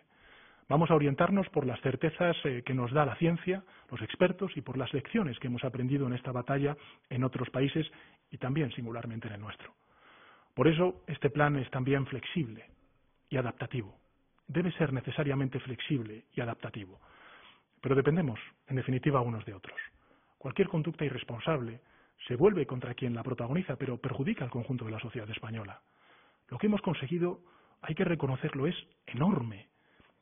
Vamos 0.69 0.91
a 0.91 0.95
orientarnos 0.95 1.49
por 1.49 1.67
las 1.67 1.81
certezas 1.81 2.37
eh, 2.45 2.63
que 2.65 2.75
nos 2.75 2.93
da 2.93 3.07
la 3.07 3.17
ciencia, 3.17 3.65
los 3.91 4.03
expertos 4.03 4.57
y 4.57 4.61
por 4.61 4.77
las 4.77 4.93
lecciones 4.93 5.39
que 5.39 5.47
hemos 5.47 5.65
aprendido 5.65 6.07
en 6.07 6.13
esta 6.13 6.33
batalla 6.33 6.77
en 7.09 7.25
otros 7.25 7.49
países 7.51 7.91
y 8.31 8.39
también 8.39 8.71
singularmente 8.73 9.29
en 9.29 9.35
el 9.35 9.41
nuestro. 9.41 9.73
Por 10.55 10.69
eso 10.69 11.03
este 11.07 11.31
plan 11.31 11.57
es 11.57 11.71
también 11.71 12.07
flexible 12.07 12.67
y 13.31 13.37
adaptativo 13.37 13.99
debe 14.49 14.73
ser 14.73 14.93
necesariamente 14.93 15.61
flexible 15.61 16.25
y 16.35 16.41
adaptativo. 16.41 16.99
Pero 17.81 17.95
dependemos, 17.95 18.41
en 18.67 18.77
definitiva, 18.77 19.21
unos 19.21 19.45
de 19.45 19.55
otros. 19.55 19.79
Cualquier 20.39 20.69
conducta 20.69 21.05
irresponsable 21.05 21.81
se 22.27 22.35
vuelve 22.35 22.67
contra 22.67 22.95
quien 22.95 23.15
la 23.15 23.23
protagoniza, 23.23 23.77
pero 23.77 23.99
perjudica 23.99 24.45
al 24.45 24.51
conjunto 24.51 24.87
de 24.87 24.91
la 24.91 25.01
sociedad 25.01 25.31
española. 25.31 25.81
Lo 26.49 26.59
que 26.59 26.67
hemos 26.67 26.81
conseguido, 26.81 27.41
hay 27.83 27.95
que 27.95 28.05
reconocerlo, 28.05 28.67
es 28.67 28.75
enorme, 29.07 29.69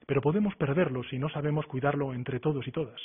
pero 0.06 0.22
podemos 0.22 0.54
perderlo 0.56 1.02
si 1.04 1.18
no 1.18 1.28
sabemos 1.28 1.66
cuidarlo 1.66 2.14
entre 2.14 2.40
todos 2.40 2.66
y 2.66 2.72
todas. 2.72 3.00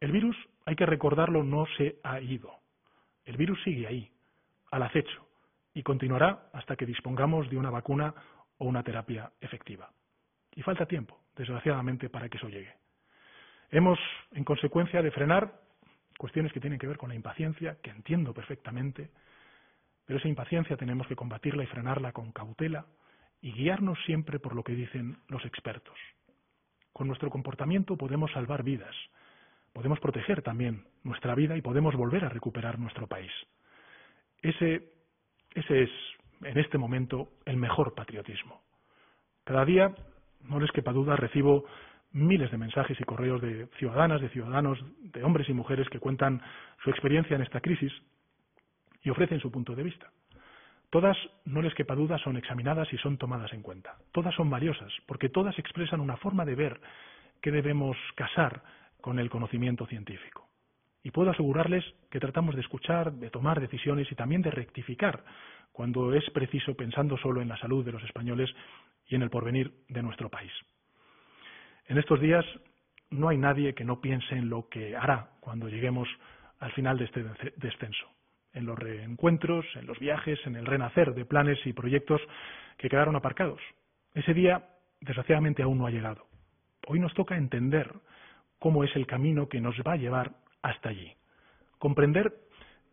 El 0.00 0.12
virus, 0.12 0.36
hay 0.64 0.74
que 0.74 0.86
recordarlo, 0.86 1.44
no 1.44 1.66
se 1.76 1.98
ha 2.02 2.20
ido. 2.20 2.50
El 3.24 3.36
virus 3.36 3.62
sigue 3.62 3.86
ahí, 3.86 4.10
al 4.70 4.82
acecho, 4.82 5.26
y 5.74 5.82
continuará 5.82 6.48
hasta 6.52 6.76
que 6.76 6.86
dispongamos 6.86 7.48
de 7.50 7.56
una 7.56 7.70
vacuna 7.70 8.14
o 8.58 8.64
una 8.64 8.82
terapia 8.82 9.30
efectiva. 9.40 9.90
Y 10.54 10.62
falta 10.62 10.86
tiempo, 10.86 11.20
desgraciadamente, 11.36 12.08
para 12.08 12.28
que 12.28 12.38
eso 12.38 12.48
llegue. 12.48 12.74
Hemos, 13.70 13.98
en 14.32 14.44
consecuencia, 14.44 15.02
de 15.02 15.10
frenar 15.10 15.60
cuestiones 16.18 16.52
que 16.52 16.60
tienen 16.60 16.78
que 16.78 16.86
ver 16.86 16.96
con 16.96 17.10
la 17.10 17.14
impaciencia, 17.14 17.76
que 17.82 17.90
entiendo 17.90 18.32
perfectamente, 18.32 19.10
pero 20.06 20.18
esa 20.18 20.28
impaciencia 20.28 20.76
tenemos 20.76 21.06
que 21.06 21.16
combatirla 21.16 21.64
y 21.64 21.66
frenarla 21.66 22.12
con 22.12 22.32
cautela 22.32 22.86
y 23.46 23.52
guiarnos 23.52 23.96
siempre 24.06 24.40
por 24.40 24.56
lo 24.56 24.64
que 24.64 24.74
dicen 24.74 25.18
los 25.28 25.44
expertos. 25.44 25.96
Con 26.92 27.06
nuestro 27.06 27.30
comportamiento 27.30 27.96
podemos 27.96 28.32
salvar 28.32 28.64
vidas, 28.64 28.92
podemos 29.72 30.00
proteger 30.00 30.42
también 30.42 30.82
nuestra 31.04 31.32
vida 31.36 31.56
y 31.56 31.62
podemos 31.62 31.94
volver 31.94 32.24
a 32.24 32.28
recuperar 32.28 32.80
nuestro 32.80 33.06
país. 33.06 33.30
Ese, 34.42 34.90
ese 35.54 35.84
es 35.84 35.90
en 36.42 36.58
este 36.58 36.76
momento 36.76 37.34
el 37.44 37.56
mejor 37.56 37.94
patriotismo. 37.94 38.62
Cada 39.44 39.64
día, 39.64 39.94
no 40.40 40.58
les 40.58 40.72
quepa 40.72 40.92
duda, 40.92 41.14
recibo 41.14 41.66
miles 42.10 42.50
de 42.50 42.58
mensajes 42.58 43.00
y 43.00 43.04
correos 43.04 43.40
de 43.40 43.68
ciudadanas, 43.78 44.20
de 44.20 44.30
ciudadanos, 44.30 44.84
de 44.98 45.22
hombres 45.22 45.48
y 45.48 45.52
mujeres 45.52 45.88
que 45.88 46.00
cuentan 46.00 46.42
su 46.82 46.90
experiencia 46.90 47.36
en 47.36 47.42
esta 47.42 47.60
crisis 47.60 47.92
y 49.04 49.10
ofrecen 49.10 49.38
su 49.38 49.52
punto 49.52 49.76
de 49.76 49.84
vista. 49.84 50.10
Todas, 50.90 51.16
no 51.44 51.62
les 51.62 51.74
quepa 51.74 51.94
duda, 51.94 52.18
son 52.18 52.36
examinadas 52.36 52.92
y 52.92 52.98
son 52.98 53.18
tomadas 53.18 53.52
en 53.52 53.62
cuenta. 53.62 53.96
Todas 54.12 54.34
son 54.34 54.48
valiosas, 54.48 54.92
porque 55.06 55.28
todas 55.28 55.58
expresan 55.58 56.00
una 56.00 56.16
forma 56.16 56.44
de 56.44 56.54
ver 56.54 56.80
que 57.42 57.50
debemos 57.50 57.96
casar 58.14 58.62
con 59.00 59.18
el 59.18 59.30
conocimiento 59.30 59.86
científico. 59.86 60.48
Y 61.02 61.10
puedo 61.10 61.30
asegurarles 61.30 61.84
que 62.10 62.18
tratamos 62.18 62.54
de 62.54 62.62
escuchar, 62.62 63.12
de 63.12 63.30
tomar 63.30 63.60
decisiones 63.60 64.10
y 64.10 64.14
también 64.14 64.42
de 64.42 64.50
rectificar 64.50 65.24
cuando 65.70 66.14
es 66.14 66.28
preciso 66.30 66.74
pensando 66.74 67.16
solo 67.18 67.40
en 67.40 67.48
la 67.48 67.58
salud 67.58 67.84
de 67.84 67.92
los 67.92 68.02
españoles 68.02 68.50
y 69.06 69.14
en 69.14 69.22
el 69.22 69.30
porvenir 69.30 69.72
de 69.88 70.02
nuestro 70.02 70.28
país. 70.28 70.50
En 71.86 71.98
estos 71.98 72.20
días 72.20 72.44
no 73.10 73.28
hay 73.28 73.38
nadie 73.38 73.74
que 73.74 73.84
no 73.84 74.00
piense 74.00 74.34
en 74.34 74.48
lo 74.48 74.68
que 74.68 74.96
hará 74.96 75.30
cuando 75.40 75.68
lleguemos 75.68 76.08
al 76.58 76.72
final 76.72 76.98
de 76.98 77.04
este 77.04 77.24
descenso, 77.56 78.06
en 78.56 78.66
los 78.66 78.78
reencuentros, 78.78 79.64
en 79.76 79.86
los 79.86 79.98
viajes, 79.98 80.38
en 80.46 80.56
el 80.56 80.66
renacer 80.66 81.14
de 81.14 81.24
planes 81.24 81.58
y 81.66 81.72
proyectos 81.72 82.20
que 82.78 82.88
quedaron 82.88 83.14
aparcados. 83.14 83.60
Ese 84.14 84.34
día, 84.34 84.66
desgraciadamente, 85.00 85.62
aún 85.62 85.78
no 85.78 85.86
ha 85.86 85.90
llegado. 85.90 86.26
Hoy 86.86 86.98
nos 86.98 87.14
toca 87.14 87.36
entender 87.36 87.92
cómo 88.58 88.82
es 88.82 88.96
el 88.96 89.06
camino 89.06 89.48
que 89.48 89.60
nos 89.60 89.76
va 89.86 89.92
a 89.92 89.96
llevar 89.96 90.32
hasta 90.62 90.88
allí. 90.88 91.12
Comprender 91.78 92.34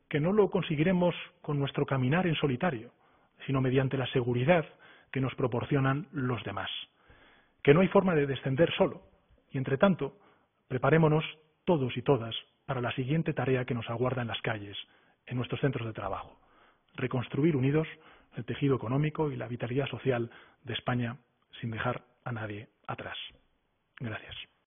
que 0.09 0.19
no 0.19 0.33
lo 0.33 0.49
conseguiremos 0.49 1.15
con 1.41 1.57
nuestro 1.57 1.85
caminar 1.85 2.27
en 2.27 2.35
solitario, 2.35 2.91
sino 3.45 3.61
mediante 3.61 3.97
la 3.97 4.07
seguridad 4.07 4.65
que 5.11 5.21
nos 5.21 5.33
proporcionan 5.35 6.07
los 6.11 6.43
demás. 6.43 6.69
Que 7.63 7.73
no 7.73 7.79
hay 7.79 7.87
forma 7.87 8.15
de 8.15 8.27
descender 8.27 8.71
solo. 8.73 9.01
Y 9.51 9.57
entre 9.57 9.77
tanto, 9.77 10.17
preparémonos 10.67 11.23
todos 11.63 11.95
y 11.95 12.01
todas 12.01 12.35
para 12.65 12.81
la 12.81 12.91
siguiente 12.93 13.33
tarea 13.33 13.65
que 13.65 13.73
nos 13.73 13.89
aguarda 13.89 14.21
en 14.21 14.27
las 14.27 14.41
calles, 14.41 14.77
en 15.25 15.37
nuestros 15.37 15.61
centros 15.61 15.87
de 15.87 15.93
trabajo. 15.93 16.39
Reconstruir 16.95 17.55
unidos 17.55 17.87
el 18.35 18.45
tejido 18.45 18.75
económico 18.75 19.31
y 19.31 19.35
la 19.35 19.47
vitalidad 19.47 19.87
social 19.87 20.31
de 20.63 20.73
España 20.73 21.17
sin 21.59 21.71
dejar 21.71 22.03
a 22.23 22.31
nadie 22.31 22.69
atrás. 22.87 23.17
Gracias. 23.99 24.52